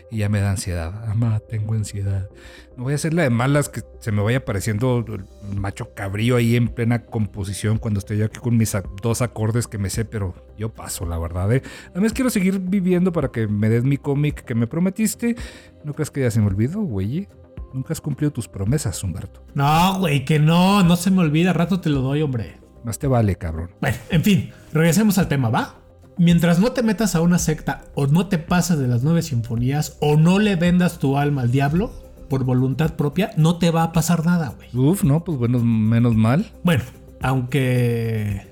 y 0.10 0.18
ya 0.18 0.30
me 0.30 0.42
da 0.42 0.50
ansiedad. 0.50 1.08
Amá, 1.08 1.42
tengo 1.48 1.76
ansiedad. 1.76 2.28
No 2.76 2.86
voy 2.86 2.94
a 2.94 2.96
hacer 2.96 3.14
la 3.14 3.22
de 3.22 3.30
malas 3.30 3.70
que 3.70 3.84
se 4.00 4.12
me 4.12 4.24
vaya 4.24 4.40
apareciendo 4.40 5.06
el 5.08 5.26
macho 5.56 5.94
cabrío 5.94 6.38
ahí 6.38 6.56
en 6.56 6.70
plena 6.70 7.06
composición 7.06 7.78
cuando 7.78 8.00
estoy 8.00 8.24
aquí 8.24 8.40
con 8.40 8.58
mis 8.58 8.76
dos 9.04 9.22
acordes 9.22 9.68
que 9.68 9.78
me 9.78 9.92
sé, 9.92 10.06
pero 10.06 10.34
yo 10.58 10.74
paso, 10.74 11.06
la 11.06 11.20
verdad. 11.20 11.54
¿eh? 11.54 11.62
Además 11.92 12.14
quiero 12.14 12.32
seguir 12.32 12.60
viviendo 12.60 13.12
para 13.12 13.28
que 13.28 13.48
me 13.48 13.70
des 13.70 13.84
mi 13.84 13.98
cómic 13.98 14.44
que 14.44 14.56
me 14.56 14.66
prometiste. 14.66 15.36
¿No 15.84 15.94
crees 15.94 16.10
que 16.10 16.22
ya 16.22 16.32
se 16.32 16.40
me 16.40 16.48
olvidó, 16.48 16.82
güey? 16.82 17.28
Nunca 17.74 17.94
has 17.94 18.02
cumplido 18.02 18.32
tus 18.32 18.48
promesas, 18.48 19.04
Humberto. 19.04 19.46
No, 19.54 20.00
güey, 20.00 20.26
que 20.26 20.40
no, 20.40 20.84
no 20.84 20.96
se 20.96 21.12
me 21.12 21.22
olvida, 21.22 21.54
rato 21.54 21.80
te 21.80 21.90
lo 21.90 22.02
doy, 22.02 22.22
hombre. 22.22 22.60
Más 22.84 23.00
te 23.00 23.08
vale, 23.08 23.36
cabrón. 23.36 23.72
Bueno, 23.82 23.98
en 24.10 24.24
fin, 24.24 24.52
regresemos 24.74 25.18
al 25.18 25.28
tema, 25.28 25.50
¿va? 25.50 25.76
Mientras 26.18 26.60
no 26.60 26.72
te 26.72 26.84
metas 26.84 27.16
a 27.16 27.22
una 27.22 27.40
secta 27.40 27.86
o 27.96 28.08
no 28.08 28.28
te 28.28 28.40
pases 28.40 28.78
de 28.78 28.88
las 28.88 29.04
nueve 29.04 29.22
sinfonías 29.22 29.98
o 30.02 30.18
no 30.18 30.40
le 30.40 30.56
vendas 30.56 31.00
tu 31.00 31.18
alma 31.18 31.44
al 31.44 31.52
diablo 31.52 31.92
por 32.30 32.44
voluntad 32.44 32.96
propia, 32.96 33.32
no 33.38 33.58
te 33.58 33.72
va 33.72 33.84
a 33.84 33.92
pasar 33.92 34.26
nada, 34.26 34.54
güey. 34.56 34.70
Uf, 34.74 35.04
no, 35.04 35.24
pues 35.24 35.38
bueno, 35.38 35.60
menos 35.60 36.16
mal. 36.16 36.52
Bueno, 36.64 36.84
aunque 37.22 38.49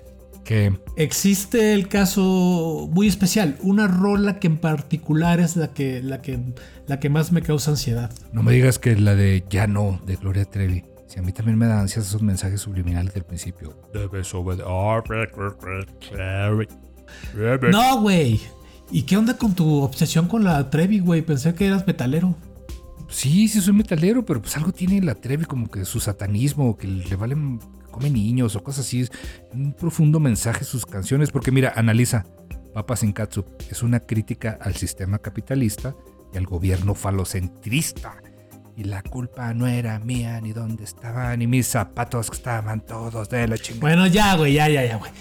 que 0.48 0.80
existe 0.96 1.74
el 1.74 1.90
caso 1.90 2.90
muy 2.90 3.08
especial, 3.08 3.58
una 3.62 3.86
rola 3.86 4.40
que 4.40 4.48
en 4.48 4.58
particular 4.58 5.42
es 5.42 5.58
la 5.58 5.74
que, 5.74 6.02
la 6.02 6.22
que, 6.22 6.40
la 6.88 7.02
que 7.02 7.10
más 7.10 7.34
me 7.34 7.42
causa 7.42 7.72
ansiedad. 7.72 8.10
No 8.32 8.44
me 8.44 8.54
digas 8.54 8.80
que 8.80 8.96
la 8.96 9.14
de 9.14 9.44
Ya 9.50 9.68
no, 9.68 10.00
de 10.06 10.16
Gloria 10.16 10.46
Trevi. 10.46 10.86
Si 11.08 11.20
a 11.20 11.22
mí 11.22 11.34
también 11.34 11.58
me 11.58 11.66
da 11.68 11.82
ansias 11.82 12.08
esos 12.08 12.22
mensajes 12.22 12.62
subliminales 12.62 13.14
del 13.14 13.26
principio. 13.26 13.78
No, 17.70 18.02
güey. 18.02 18.40
¿Y 18.90 19.02
qué 19.04 19.18
onda 19.18 19.38
con 19.38 19.54
tu 19.54 19.82
obsesión 19.82 20.30
con 20.30 20.46
la 20.46 20.70
Trevi, 20.70 21.00
güey? 21.00 21.24
Pensé 21.24 21.54
que 21.56 21.68
eras 21.68 21.86
metalero. 21.86 22.36
Sí, 23.10 23.50
sí 23.50 23.60
soy 23.60 23.74
metalero, 23.74 24.26
pero 24.26 24.42
pues 24.42 24.56
algo 24.56 24.72
tiene 24.72 25.02
la 25.02 25.16
Trevi 25.16 25.44
como 25.44 25.70
que 25.70 25.84
su 25.84 26.00
satanismo, 26.00 26.78
que 26.78 26.88
le 26.88 27.16
valen, 27.18 27.60
come 27.98 28.12
niños 28.12 28.56
o 28.56 28.64
cosas 28.64 28.86
así. 28.86 29.08
Un 29.52 29.74
profundo 29.74 30.20
mensaje 30.20 30.64
sus 30.64 30.86
canciones, 30.86 31.32
porque 31.32 31.52
mira, 31.52 31.74
analiza. 31.76 32.26
Papa 32.74 32.96
Katsu 33.12 33.44
es 33.72 33.82
una 33.82 34.02
crítica 34.02 34.60
al 34.62 34.76
sistema 34.76 35.18
capitalista 35.18 35.96
y 36.32 36.38
al 36.38 36.46
gobierno 36.46 36.94
falocentrista. 36.94 38.22
Y 38.76 38.84
la 38.84 39.02
culpa 39.02 39.52
no 39.56 39.66
era 39.66 39.98
mía, 39.98 40.40
ni 40.42 40.54
dónde 40.54 40.84
estaban, 40.84 41.40
ni 41.40 41.48
mis 41.48 41.66
zapatos 41.66 42.30
estaban 42.32 42.86
todos 42.86 43.30
de 43.30 43.48
la 43.48 43.58
chingada. 43.58 43.82
Bueno, 43.82 44.06
ya, 44.06 44.36
güey, 44.36 44.54
ya, 44.54 44.70
ya, 44.70 44.86
ya, 44.86 44.98
güey. 44.98 45.12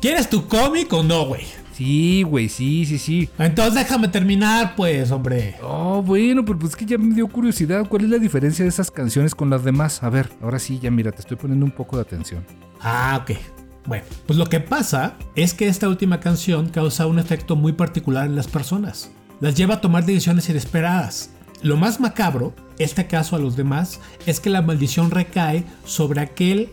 ¿Quieres 0.00 0.30
tu 0.30 0.46
cómic 0.46 0.92
o 0.92 1.02
no, 1.02 1.26
güey? 1.26 1.44
Sí, 1.72 2.22
güey, 2.24 2.50
sí, 2.50 2.84
sí, 2.84 2.98
sí. 2.98 3.30
Entonces 3.38 3.74
déjame 3.74 4.08
terminar, 4.08 4.74
pues, 4.76 5.10
hombre. 5.10 5.56
Oh, 5.62 6.02
bueno, 6.02 6.44
pero 6.44 6.58
pues 6.58 6.72
es 6.72 6.76
que 6.76 6.84
ya 6.84 6.98
me 6.98 7.14
dio 7.14 7.26
curiosidad. 7.26 7.88
¿Cuál 7.88 8.04
es 8.04 8.10
la 8.10 8.18
diferencia 8.18 8.64
de 8.64 8.68
esas 8.68 8.90
canciones 8.90 9.34
con 9.34 9.48
las 9.48 9.64
demás? 9.64 10.02
A 10.02 10.10
ver, 10.10 10.28
ahora 10.42 10.58
sí, 10.58 10.78
ya 10.78 10.90
mira, 10.90 11.10
te 11.10 11.20
estoy 11.20 11.38
poniendo 11.38 11.64
un 11.64 11.72
poco 11.72 11.96
de 11.96 12.02
atención. 12.02 12.44
Ah, 12.80 13.22
ok. 13.22 13.38
Bueno, 13.86 14.04
pues 14.26 14.38
lo 14.38 14.46
que 14.46 14.60
pasa 14.60 15.16
es 15.36 15.54
que 15.54 15.68
esta 15.68 15.88
última 15.88 16.20
canción 16.20 16.68
causa 16.68 17.06
un 17.06 17.18
efecto 17.18 17.56
muy 17.56 17.72
particular 17.72 18.26
en 18.26 18.36
las 18.36 18.46
personas. 18.46 19.10
Las 19.40 19.54
lleva 19.54 19.76
a 19.76 19.80
tomar 19.80 20.04
decisiones 20.04 20.50
inesperadas. 20.50 21.30
Lo 21.62 21.78
más 21.78 21.98
macabro, 21.98 22.54
este 22.78 23.06
caso 23.06 23.36
a 23.36 23.38
los 23.38 23.56
demás, 23.56 24.00
es 24.26 24.38
que 24.38 24.50
la 24.50 24.60
maldición 24.60 25.10
recae 25.10 25.64
sobre 25.84 26.20
aquel 26.20 26.70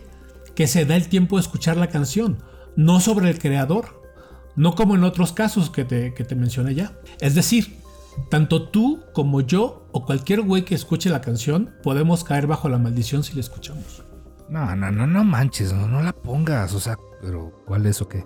que 0.54 0.66
se 0.66 0.84
da 0.84 0.96
el 0.96 1.08
tiempo 1.08 1.36
de 1.36 1.42
escuchar 1.42 1.76
la 1.76 1.88
canción, 1.88 2.42
no 2.78 3.00
sobre 3.00 3.28
el 3.28 3.40
creador 3.40 3.98
no 4.58 4.74
como 4.74 4.96
en 4.96 5.04
otros 5.04 5.32
casos 5.32 5.70
que 5.70 5.84
te, 5.84 6.14
que 6.14 6.24
te 6.24 6.34
mencioné 6.34 6.74
ya. 6.74 6.98
Es 7.20 7.36
decir, 7.36 7.78
tanto 8.28 8.68
tú 8.70 9.04
como 9.12 9.40
yo 9.40 9.88
o 9.92 10.04
cualquier 10.04 10.42
güey 10.42 10.64
que 10.64 10.74
escuche 10.74 11.10
la 11.10 11.20
canción 11.20 11.70
podemos 11.82 12.24
caer 12.24 12.48
bajo 12.48 12.68
la 12.68 12.78
maldición 12.78 13.22
si 13.22 13.34
la 13.34 13.40
escuchamos. 13.40 14.02
No, 14.48 14.74
no, 14.74 14.90
no, 14.90 15.06
no 15.06 15.22
manches, 15.22 15.72
no, 15.72 15.86
no 15.86 16.02
la 16.02 16.12
pongas. 16.12 16.74
O 16.74 16.80
sea, 16.80 16.96
pero 17.22 17.62
¿cuál 17.66 17.86
es 17.86 18.02
o 18.02 18.08
qué? 18.08 18.24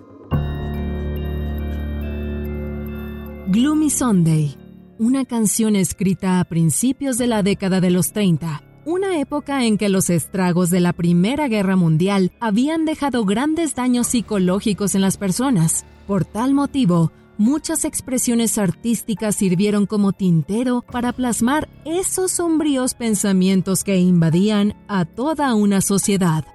Gloomy 3.47 3.91
Sunday, 3.91 4.57
una 4.97 5.25
canción 5.25 5.75
escrita 5.75 6.39
a 6.39 6.45
principios 6.45 7.19
de 7.19 7.27
la 7.27 7.43
década 7.43 7.79
de 7.79 7.91
los 7.91 8.11
30, 8.11 8.63
una 8.85 9.19
época 9.19 9.65
en 9.65 9.77
que 9.77 9.89
los 9.89 10.09
estragos 10.09 10.69
de 10.69 10.79
la 10.79 10.93
Primera 10.93 11.47
Guerra 11.47 11.75
Mundial 11.75 12.31
habían 12.39 12.85
dejado 12.85 13.25
grandes 13.25 13.75
daños 13.75 14.07
psicológicos 14.07 14.95
en 14.95 15.01
las 15.01 15.17
personas. 15.17 15.85
Por 16.07 16.25
tal 16.25 16.53
motivo, 16.53 17.11
muchas 17.37 17.85
expresiones 17.85 18.57
artísticas 18.57 19.35
sirvieron 19.35 19.85
como 19.85 20.11
tintero 20.11 20.81
para 20.81 21.13
plasmar 21.13 21.69
esos 21.85 22.31
sombríos 22.33 22.93
pensamientos 22.93 23.83
que 23.83 23.97
invadían 23.97 24.75
a 24.87 25.05
toda 25.05 25.53
una 25.55 25.81
sociedad. 25.81 26.45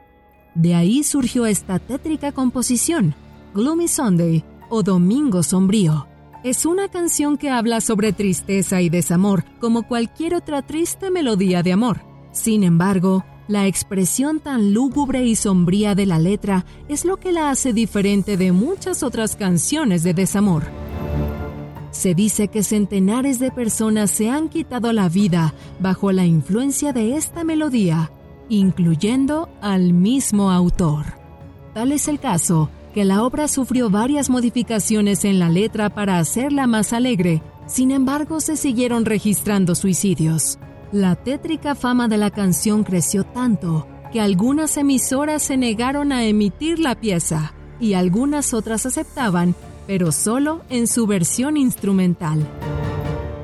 De 0.55 0.75
ahí 0.75 1.03
surgió 1.05 1.47
esta 1.47 1.79
tétrica 1.79 2.33
composición, 2.33 3.15
Gloomy 3.55 3.89
Sunday 3.89 4.45
o 4.69 4.83
Domingo 4.83 5.43
Sombrío. 5.43 6.07
Es 6.45 6.67
una 6.67 6.89
canción 6.89 7.37
que 7.37 7.51
habla 7.51 7.81
sobre 7.81 8.13
tristeza 8.13 8.81
y 8.81 8.89
desamor 8.89 9.45
como 9.61 9.83
cualquier 9.89 10.35
otra 10.35 10.63
triste 10.63 11.11
melodía 11.11 11.63
de 11.63 11.73
amor. 11.73 12.08
Sin 12.33 12.65
embargo, 12.65 13.25
la 13.49 13.67
expresión 13.67 14.41
tan 14.41 14.75
lúgubre 14.75 15.25
y 15.25 15.35
sombría 15.35 15.95
de 15.95 16.05
la 16.05 16.19
letra 16.19 16.67
es 16.89 17.05
lo 17.05 17.17
que 17.17 17.33
la 17.33 17.51
hace 17.51 17.73
diferente 17.73 18.37
de 18.37 18.53
muchas 18.53 19.03
otras 19.03 19.37
canciones 19.37 20.03
de 20.03 20.13
desamor. 20.13 20.65
Se 21.91 22.15
dice 22.15 22.49
que 22.49 22.63
centenares 22.63 23.39
de 23.39 23.51
personas 23.51 24.11
se 24.11 24.29
han 24.29 24.51
quitado 24.51 24.93
la 24.93 25.09
vida 25.09 25.55
bajo 25.81 26.13
la 26.13 26.27
influencia 26.27 26.93
de 26.93 27.17
esta 27.17 27.43
melodía, 27.43 28.13
incluyendo 28.51 29.49
al 29.63 29.95
mismo 29.95 30.51
autor. 30.51 31.07
Tal 31.73 31.93
es 31.93 32.07
el 32.07 32.21
caso 32.21 32.69
que 32.93 33.05
la 33.05 33.23
obra 33.23 33.49
sufrió 33.49 33.89
varias 33.89 34.29
modificaciones 34.29 35.25
en 35.25 35.39
la 35.39 35.49
letra 35.49 35.89
para 35.89 36.19
hacerla 36.19 36.67
más 36.67 36.93
alegre, 36.93 37.43
sin 37.67 37.91
embargo 37.91 38.41
se 38.41 38.57
siguieron 38.57 39.07
registrando 39.07 39.75
suicidios. 39.75 40.59
La 40.93 41.17
tétrica 41.17 41.75
fama 41.75 42.09
de 42.09 42.17
la 42.17 42.31
canción 42.31 42.83
creció 42.83 43.25
tanto 43.25 43.87
que 44.11 44.23
algunas 44.23 44.79
emisoras 44.79 45.43
se 45.43 45.59
negaron 45.59 46.13
a 46.13 46.25
emitir 46.25 46.79
la 46.79 46.95
pieza 46.95 47.53
y 47.79 47.93
algunas 47.93 48.55
otras 48.55 48.87
aceptaban, 48.87 49.55
pero 49.87 50.13
solo 50.13 50.63
en 50.71 50.87
su 50.87 51.07
versión 51.07 51.59
instrumental. 51.59 52.47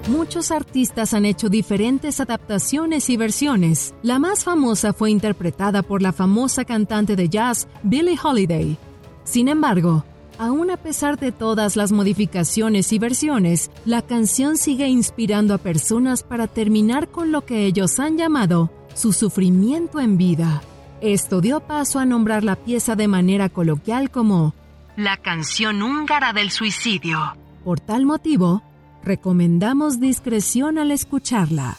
Muchos 0.08 0.50
artistas 0.50 1.12
han 1.12 1.26
hecho 1.26 1.50
diferentes 1.50 2.18
adaptaciones 2.18 3.10
y 3.10 3.18
versiones. 3.18 3.94
La 4.02 4.18
más 4.18 4.42
famosa 4.44 4.94
fue 4.94 5.10
interpretada 5.10 5.82
por 5.82 6.00
la 6.00 6.14
famosa 6.14 6.64
cantante 6.64 7.14
de 7.14 7.28
jazz 7.28 7.68
Billie 7.82 8.18
Holiday. 8.22 8.78
Sin 9.24 9.48
embargo, 9.48 10.04
Aún 10.38 10.70
a 10.70 10.76
pesar 10.76 11.18
de 11.18 11.30
todas 11.30 11.76
las 11.76 11.92
modificaciones 11.92 12.92
y 12.92 12.98
versiones, 12.98 13.70
la 13.84 14.02
canción 14.02 14.56
sigue 14.56 14.88
inspirando 14.88 15.54
a 15.54 15.58
personas 15.58 16.24
para 16.24 16.48
terminar 16.48 17.08
con 17.08 17.30
lo 17.30 17.44
que 17.44 17.66
ellos 17.66 18.00
han 18.00 18.18
llamado 18.18 18.70
su 18.94 19.12
sufrimiento 19.12 20.00
en 20.00 20.16
vida. 20.16 20.62
Esto 21.00 21.40
dio 21.40 21.60
paso 21.60 22.00
a 22.00 22.04
nombrar 22.04 22.42
la 22.42 22.56
pieza 22.56 22.96
de 22.96 23.06
manera 23.06 23.48
coloquial 23.48 24.10
como 24.10 24.54
la 24.96 25.16
canción 25.18 25.82
húngara 25.82 26.32
del 26.32 26.50
suicidio. 26.50 27.18
Por 27.64 27.78
tal 27.80 28.04
motivo, 28.04 28.62
recomendamos 29.04 30.00
discreción 30.00 30.78
al 30.78 30.90
escucharla. 30.90 31.76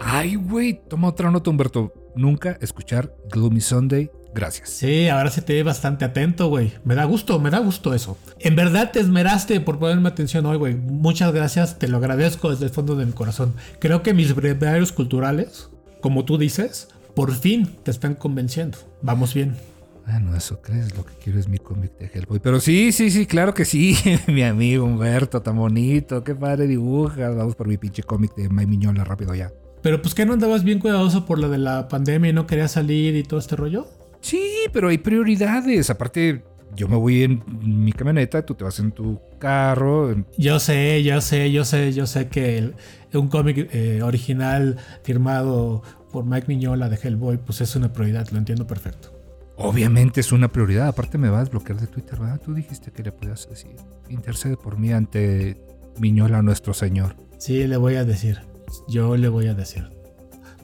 Ay, 0.00 0.36
güey, 0.36 0.80
toma 0.88 1.08
otra 1.08 1.30
nota, 1.30 1.50
Humberto. 1.50 1.92
Nunca 2.14 2.56
escuchar 2.60 3.14
Gloomy 3.30 3.60
Sunday 3.60 4.10
Gracias. 4.36 4.68
Sí, 4.68 5.08
ahora 5.08 5.30
sí 5.30 5.40
te 5.40 5.54
ve 5.54 5.62
bastante 5.62 6.04
atento, 6.04 6.48
güey. 6.48 6.74
Me 6.84 6.94
da 6.94 7.04
gusto, 7.04 7.40
me 7.40 7.48
da 7.48 7.58
gusto 7.58 7.94
eso. 7.94 8.18
En 8.38 8.54
verdad 8.54 8.92
te 8.92 9.00
esmeraste 9.00 9.60
por 9.60 9.78
ponerme 9.78 10.10
atención 10.10 10.44
hoy, 10.44 10.58
güey. 10.58 10.74
Muchas 10.74 11.32
gracias, 11.32 11.78
te 11.78 11.88
lo 11.88 11.96
agradezco 11.96 12.50
desde 12.50 12.66
el 12.66 12.70
fondo 12.70 12.96
de 12.96 13.06
mi 13.06 13.12
corazón. 13.12 13.54
Creo 13.78 14.02
que 14.02 14.12
mis 14.12 14.34
breviarios 14.34 14.92
culturales, 14.92 15.70
como 16.02 16.26
tú 16.26 16.36
dices, 16.36 16.88
por 17.14 17.34
fin 17.34 17.78
te 17.82 17.90
están 17.90 18.14
convenciendo. 18.14 18.76
Vamos 19.00 19.32
bien. 19.32 19.56
Bueno, 20.04 20.36
eso 20.36 20.60
crees, 20.60 20.94
lo 20.94 21.06
que 21.06 21.14
quiero 21.14 21.40
es 21.40 21.48
mi 21.48 21.56
cómic 21.56 21.96
de 21.96 22.10
Hellboy. 22.12 22.38
Pero 22.38 22.60
sí, 22.60 22.92
sí, 22.92 23.10
sí, 23.10 23.24
claro 23.24 23.54
que 23.54 23.64
sí. 23.64 23.96
mi 24.26 24.42
amigo 24.42 24.84
Humberto, 24.84 25.40
tan 25.40 25.56
bonito, 25.56 26.22
qué 26.22 26.34
padre 26.34 26.66
dibuja. 26.66 27.30
Vamos 27.30 27.56
por 27.56 27.68
mi 27.68 27.78
pinche 27.78 28.02
cómic 28.02 28.34
de 28.36 28.50
May 28.50 28.66
Miñola 28.66 29.02
rápido 29.02 29.34
ya. 29.34 29.50
Pero 29.80 30.02
pues 30.02 30.14
que 30.14 30.26
no 30.26 30.34
andabas 30.34 30.62
bien 30.62 30.78
cuidadoso 30.78 31.24
por 31.24 31.38
lo 31.38 31.48
de 31.48 31.56
la 31.56 31.88
pandemia 31.88 32.30
y 32.30 32.32
no 32.34 32.46
querías 32.46 32.72
salir 32.72 33.16
y 33.16 33.22
todo 33.22 33.40
este 33.40 33.56
rollo. 33.56 33.88
Sí, 34.26 34.66
pero 34.72 34.88
hay 34.88 34.98
prioridades. 34.98 35.88
Aparte, 35.88 36.42
yo 36.74 36.88
me 36.88 36.96
voy 36.96 37.22
en 37.22 37.44
mi 37.62 37.92
camioneta, 37.92 38.44
tú 38.44 38.56
te 38.56 38.64
vas 38.64 38.80
en 38.80 38.90
tu 38.90 39.20
carro. 39.38 40.16
Yo 40.36 40.58
sé, 40.58 41.04
yo 41.04 41.20
sé, 41.20 41.52
yo 41.52 41.64
sé, 41.64 41.92
yo 41.92 42.08
sé 42.08 42.26
que 42.26 42.72
un 43.14 43.28
cómic 43.28 43.68
eh, 43.72 44.02
original 44.02 44.78
firmado 45.04 45.84
por 46.10 46.24
Mike 46.24 46.48
Miñola 46.48 46.88
de 46.88 46.98
Hellboy, 47.00 47.36
pues 47.36 47.60
es 47.60 47.76
una 47.76 47.92
prioridad, 47.92 48.26
lo 48.32 48.38
entiendo 48.38 48.66
perfecto. 48.66 49.12
Obviamente 49.58 50.18
es 50.18 50.32
una 50.32 50.48
prioridad. 50.48 50.88
Aparte 50.88 51.18
me 51.18 51.28
vas 51.28 51.42
a 51.42 51.44
desbloquear 51.44 51.80
de 51.80 51.86
Twitter, 51.86 52.18
¿verdad? 52.18 52.40
Tú 52.44 52.52
dijiste 52.52 52.90
que 52.90 53.04
le 53.04 53.12
podías 53.12 53.48
decir. 53.48 53.76
Intercede 54.08 54.56
por 54.56 54.76
mí 54.76 54.92
ante 54.92 55.56
Miñola 56.00 56.42
nuestro 56.42 56.74
Señor. 56.74 57.14
Sí, 57.38 57.64
le 57.68 57.76
voy 57.76 57.94
a 57.94 58.04
decir. 58.04 58.40
Yo 58.88 59.16
le 59.16 59.28
voy 59.28 59.46
a 59.46 59.54
decir. 59.54 59.95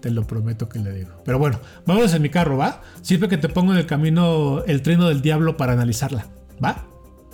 Te 0.02 0.10
lo 0.10 0.26
prometo 0.26 0.68
que 0.68 0.80
le 0.80 0.92
digo. 0.92 1.10
Pero 1.24 1.38
bueno, 1.38 1.60
vamos 1.86 2.12
en 2.12 2.22
mi 2.22 2.28
carro, 2.28 2.56
¿va? 2.56 2.82
Sirve 3.02 3.28
que 3.28 3.38
te 3.38 3.48
pongo 3.48 3.70
en 3.72 3.78
el 3.78 3.86
camino 3.86 4.64
el 4.64 4.82
trino 4.82 5.08
del 5.08 5.22
diablo 5.22 5.56
para 5.56 5.74
analizarla, 5.74 6.26
¿va? 6.62 6.84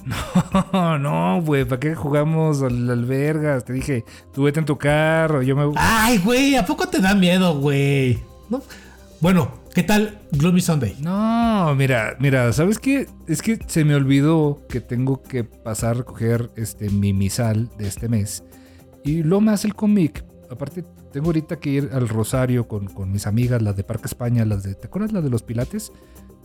No, 0.72 0.98
no, 0.98 1.42
güey, 1.42 1.64
¿para 1.64 1.80
qué 1.80 1.94
jugamos 1.94 2.62
al 2.62 2.90
albergas? 2.90 3.64
Te 3.64 3.72
dije, 3.72 4.04
tú 4.34 4.42
vete 4.42 4.60
en 4.60 4.66
tu 4.66 4.76
carro, 4.76 5.40
yo 5.40 5.56
me... 5.56 5.72
Ay, 5.76 6.18
güey, 6.18 6.56
¿a 6.56 6.66
poco 6.66 6.86
te 6.88 7.00
da 7.00 7.14
miedo, 7.14 7.58
güey? 7.58 8.18
Bueno, 9.20 9.50
¿qué 9.74 9.82
tal 9.82 10.18
Gloomy 10.32 10.60
Sunday? 10.60 10.94
No, 11.00 11.74
mira, 11.74 12.16
mira, 12.20 12.52
¿sabes 12.52 12.78
qué? 12.78 13.06
Es 13.26 13.40
que 13.40 13.58
se 13.66 13.84
me 13.86 13.94
olvidó 13.94 14.62
que 14.68 14.82
tengo 14.82 15.22
que 15.22 15.44
pasar 15.44 15.90
a 15.90 15.94
recoger 15.94 16.50
este, 16.54 16.90
mi 16.90 17.14
misal 17.14 17.70
de 17.78 17.88
este 17.88 18.08
mes. 18.08 18.44
Y 19.04 19.22
lo 19.22 19.40
más 19.40 19.64
el 19.64 19.74
cómic. 19.74 20.22
Aparte, 20.50 20.84
tengo 21.12 21.26
ahorita 21.26 21.58
que 21.58 21.70
ir 21.70 21.90
al 21.92 22.08
Rosario 22.08 22.68
con, 22.68 22.88
mis 23.10 23.26
amigas, 23.26 23.62
las 23.62 23.76
de 23.76 23.84
Parque 23.84 24.06
España, 24.06 24.44
las 24.44 24.62
de. 24.62 24.74
¿Te 24.74 24.86
acuerdas 24.86 25.12
las 25.12 25.24
de 25.24 25.30
los 25.30 25.42
Pilates? 25.42 25.92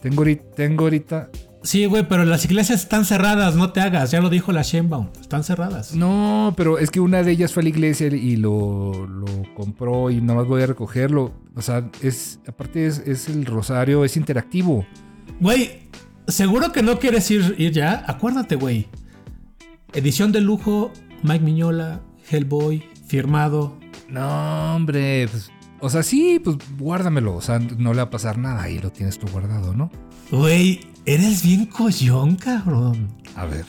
Tengo, 0.01 0.23
tengo 0.55 0.85
ahorita. 0.85 1.29
Sí, 1.63 1.85
güey, 1.85 2.05
pero 2.07 2.25
las 2.25 2.43
iglesias 2.43 2.81
están 2.81 3.05
cerradas, 3.05 3.55
no 3.55 3.71
te 3.71 3.79
hagas, 3.79 4.11
ya 4.11 4.19
lo 4.19 4.29
dijo 4.29 4.51
la 4.51 4.63
Shenbaum, 4.63 5.07
están 5.21 5.45
cerradas. 5.45 5.95
No, 5.95 6.53
pero 6.57 6.77
es 6.77 6.91
que 6.91 6.99
una 6.99 7.23
de 7.23 7.31
ellas 7.31 7.53
fue 7.53 7.61
a 7.61 7.63
la 7.63 7.69
iglesia 7.69 8.07
y 8.07 8.35
lo, 8.35 9.07
lo 9.07 9.25
compró 9.55 10.11
y 10.11 10.19
nada 10.19 10.39
más 10.39 10.47
voy 10.47 10.61
a 10.61 10.65
recogerlo. 10.65 11.31
O 11.55 11.61
sea, 11.61 11.89
es, 12.01 12.39
aparte 12.45 12.85
es, 12.85 12.99
es 13.05 13.29
el 13.29 13.45
rosario, 13.45 14.03
es 14.03 14.17
interactivo. 14.17 14.85
Güey, 15.39 15.89
seguro 16.27 16.73
que 16.73 16.83
no 16.83 16.99
quieres 16.99 17.31
ir, 17.31 17.55
ir 17.57 17.71
ya, 17.71 18.03
acuérdate, 18.07 18.55
güey. 18.55 18.89
Edición 19.93 20.33
de 20.33 20.41
lujo, 20.41 20.91
Mike 21.21 21.45
Miñola, 21.45 22.01
Hellboy, 22.29 22.83
firmado, 23.07 23.77
No, 24.13 24.75
hombre, 24.75 25.27
pues, 25.27 25.51
o 25.79 25.89
sea, 25.89 26.03
sí, 26.03 26.39
pues 26.39 26.57
guárdamelo. 26.77 27.35
O 27.35 27.41
sea, 27.41 27.57
no 27.57 27.93
le 27.93 27.97
va 27.97 28.03
a 28.03 28.09
pasar 28.11 28.37
nada. 28.37 28.61
Ahí 28.61 28.77
lo 28.77 28.91
tienes 28.91 29.17
tú 29.17 29.27
guardado, 29.31 29.73
¿no? 29.73 29.89
Güey, 30.29 30.81
eres 31.05 31.41
bien 31.41 31.65
collón, 31.65 32.35
cabrón. 32.35 33.07
A 33.35 33.45
ver, 33.45 33.65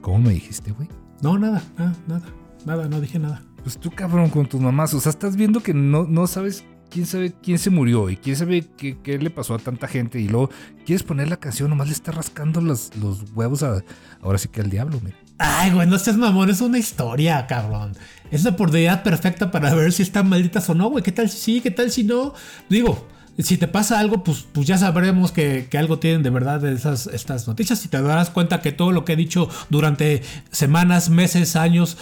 ¿cómo 0.00 0.18
me 0.18 0.30
dijiste, 0.30 0.72
güey? 0.72 0.88
No, 1.22 1.38
nada, 1.38 1.62
nada, 1.78 1.94
nada, 2.08 2.26
nada, 2.66 2.88
no 2.88 3.00
dije 3.00 3.20
nada. 3.20 3.40
Pues 3.62 3.78
tú, 3.78 3.92
cabrón, 3.92 4.30
con 4.30 4.46
tus 4.46 4.60
mamás. 4.60 4.92
O 4.94 5.00
sea, 5.00 5.10
estás 5.10 5.36
viendo 5.36 5.60
que 5.60 5.72
no, 5.72 6.04
no 6.04 6.26
sabes 6.26 6.64
quién 6.90 7.06
sabe 7.06 7.32
quién 7.40 7.60
se 7.60 7.70
murió 7.70 8.10
y 8.10 8.16
quién 8.16 8.34
sabe 8.34 8.66
qué, 8.76 8.98
qué 9.00 9.16
le 9.18 9.30
pasó 9.30 9.54
a 9.54 9.58
tanta 9.58 9.86
gente. 9.86 10.20
Y 10.20 10.26
luego 10.26 10.50
quieres 10.84 11.04
poner 11.04 11.28
la 11.28 11.36
canción, 11.36 11.70
nomás 11.70 11.86
le 11.86 11.92
está 11.92 12.10
rascando 12.10 12.60
los, 12.60 12.96
los 12.96 13.30
huevos 13.32 13.62
a, 13.62 13.84
ahora 14.22 14.38
sí 14.38 14.48
que 14.48 14.60
al 14.60 14.70
diablo, 14.70 15.00
mira. 15.04 15.16
Ay, 15.38 15.70
güey, 15.70 15.86
no 15.86 15.98
seas 15.98 16.16
mamón, 16.16 16.50
es 16.50 16.60
una 16.60 16.78
historia, 16.78 17.46
cabrón. 17.46 17.96
Es 18.30 18.44
la 18.44 18.50
oportunidad 18.50 19.02
perfecta 19.04 19.50
para 19.50 19.72
ver 19.74 19.92
si 19.92 20.02
están 20.02 20.28
malditas 20.28 20.68
o 20.68 20.74
no, 20.74 20.90
güey. 20.90 21.04
¿Qué 21.04 21.12
tal 21.12 21.30
si 21.30 21.38
sí? 21.38 21.60
¿Qué 21.60 21.70
tal 21.70 21.90
si 21.92 22.02
no? 22.02 22.34
Digo, 22.68 23.06
si 23.38 23.56
te 23.56 23.68
pasa 23.68 24.00
algo, 24.00 24.24
pues, 24.24 24.46
pues 24.52 24.66
ya 24.66 24.76
sabremos 24.78 25.30
que, 25.30 25.68
que 25.70 25.78
algo 25.78 26.00
tienen 26.00 26.24
de 26.24 26.30
verdad 26.30 26.60
de 26.60 26.74
esas, 26.74 27.06
estas 27.06 27.46
noticias 27.46 27.84
y 27.84 27.88
te 27.88 28.02
darás 28.02 28.30
cuenta 28.30 28.60
que 28.60 28.72
todo 28.72 28.90
lo 28.90 29.04
que 29.04 29.12
he 29.12 29.16
dicho 29.16 29.48
durante 29.70 30.22
semanas, 30.50 31.08
meses, 31.08 31.54
años, 31.54 31.96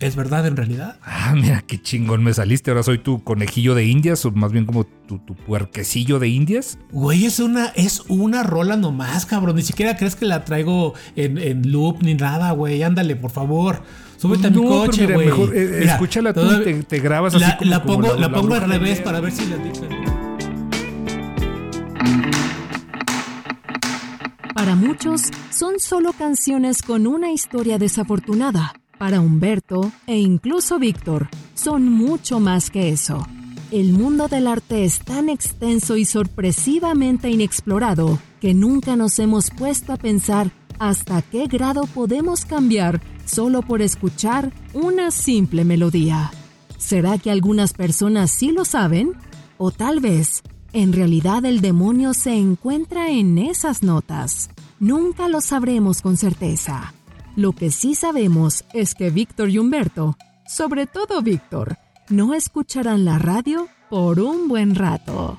es 0.00 0.16
verdad 0.16 0.46
en 0.46 0.56
realidad. 0.56 0.96
Ah, 1.02 1.34
mira 1.34 1.62
qué 1.66 1.80
chingón 1.80 2.22
me 2.24 2.32
saliste. 2.34 2.70
Ahora 2.70 2.82
soy 2.82 2.98
tu 2.98 3.22
conejillo 3.22 3.74
de 3.74 3.84
indias, 3.86 4.24
o 4.24 4.30
más 4.32 4.52
bien 4.52 4.66
como 4.66 4.84
tu, 4.84 5.18
tu 5.18 5.34
puerquecillo 5.34 6.18
de 6.18 6.28
indias. 6.28 6.78
Güey, 6.90 7.24
es 7.26 7.38
una, 7.40 7.66
es 7.76 8.02
una 8.08 8.42
rola 8.42 8.76
nomás, 8.76 9.26
cabrón. 9.26 9.56
Ni 9.56 9.62
siquiera 9.62 9.96
crees 9.96 10.16
que 10.16 10.24
la 10.24 10.44
traigo 10.44 10.94
en, 11.16 11.38
en 11.38 11.70
loop 11.70 12.02
ni 12.02 12.14
nada, 12.14 12.50
güey. 12.52 12.82
Ándale, 12.82 13.16
por 13.16 13.30
favor. 13.30 13.82
Súbete 14.16 14.46
a 14.46 14.50
mi 14.50 14.56
coche, 14.64 15.02
mira, 15.02 15.14
güey. 15.14 15.26
mejor, 15.26 15.56
eh, 15.56 15.76
Mira, 15.80 15.92
escúchala 15.94 16.32
tú, 16.32 16.40
todavía- 16.42 16.64
te, 16.64 16.82
te 16.84 17.00
grabas 17.00 17.34
así 17.34 17.44
La, 17.44 17.56
como, 17.56 17.70
la 17.70 17.82
como 17.82 17.94
pongo, 18.00 18.14
la 18.16 18.28
pongo 18.30 18.46
bruja 18.48 18.64
al 18.64 18.70
revés 18.70 19.00
para 19.00 19.20
ver 19.20 19.32
si 19.32 19.46
la. 19.46 19.56
Para 24.54 24.76
muchos, 24.76 25.22
son 25.50 25.80
solo 25.80 26.12
canciones 26.12 26.82
con 26.82 27.06
una 27.06 27.32
historia 27.32 27.78
desafortunada. 27.78 28.74
Para 29.02 29.20
Humberto 29.20 29.90
e 30.06 30.16
incluso 30.16 30.78
Víctor, 30.78 31.28
son 31.54 31.90
mucho 31.90 32.38
más 32.38 32.70
que 32.70 32.90
eso. 32.90 33.26
El 33.72 33.94
mundo 33.94 34.28
del 34.28 34.46
arte 34.46 34.84
es 34.84 35.00
tan 35.00 35.28
extenso 35.28 35.96
y 35.96 36.04
sorpresivamente 36.04 37.28
inexplorado 37.28 38.20
que 38.40 38.54
nunca 38.54 38.94
nos 38.94 39.18
hemos 39.18 39.50
puesto 39.50 39.92
a 39.92 39.96
pensar 39.96 40.52
hasta 40.78 41.20
qué 41.20 41.48
grado 41.48 41.88
podemos 41.92 42.44
cambiar 42.44 43.00
solo 43.24 43.62
por 43.62 43.82
escuchar 43.82 44.52
una 44.72 45.10
simple 45.10 45.64
melodía. 45.64 46.30
¿Será 46.78 47.18
que 47.18 47.32
algunas 47.32 47.72
personas 47.72 48.30
sí 48.30 48.52
lo 48.52 48.64
saben? 48.64 49.14
O 49.58 49.72
tal 49.72 49.98
vez, 49.98 50.44
en 50.72 50.92
realidad 50.92 51.44
el 51.44 51.60
demonio 51.60 52.14
se 52.14 52.34
encuentra 52.34 53.10
en 53.10 53.38
esas 53.38 53.82
notas. 53.82 54.48
Nunca 54.78 55.26
lo 55.26 55.40
sabremos 55.40 56.02
con 56.02 56.16
certeza. 56.16 56.94
Lo 57.36 57.52
que 57.52 57.70
sí 57.70 57.94
sabemos 57.94 58.64
es 58.74 58.94
que 58.94 59.10
Víctor 59.10 59.48
y 59.50 59.58
Humberto, 59.58 60.16
sobre 60.46 60.86
todo 60.86 61.22
Víctor, 61.22 61.78
no 62.10 62.34
escucharán 62.34 63.04
la 63.04 63.18
radio 63.18 63.68
por 63.88 64.20
un 64.20 64.48
buen 64.48 64.74
rato. 64.74 65.38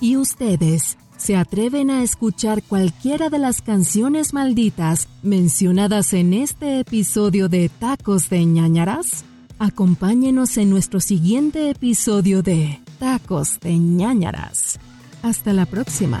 ¿Y 0.00 0.16
ustedes 0.16 0.98
se 1.16 1.36
atreven 1.36 1.90
a 1.90 2.02
escuchar 2.02 2.62
cualquiera 2.62 3.30
de 3.30 3.38
las 3.38 3.62
canciones 3.62 4.34
malditas 4.34 5.08
mencionadas 5.22 6.12
en 6.12 6.34
este 6.34 6.80
episodio 6.80 7.48
de 7.48 7.68
Tacos 7.68 8.28
de 8.28 8.44
ñañaras? 8.44 9.24
Acompáñenos 9.58 10.56
en 10.56 10.70
nuestro 10.70 10.98
siguiente 11.00 11.70
episodio 11.70 12.42
de 12.42 12.80
Tacos 12.98 13.60
de 13.60 13.78
ñañaras. 13.78 14.78
Hasta 15.22 15.52
la 15.52 15.66
próxima. 15.66 16.20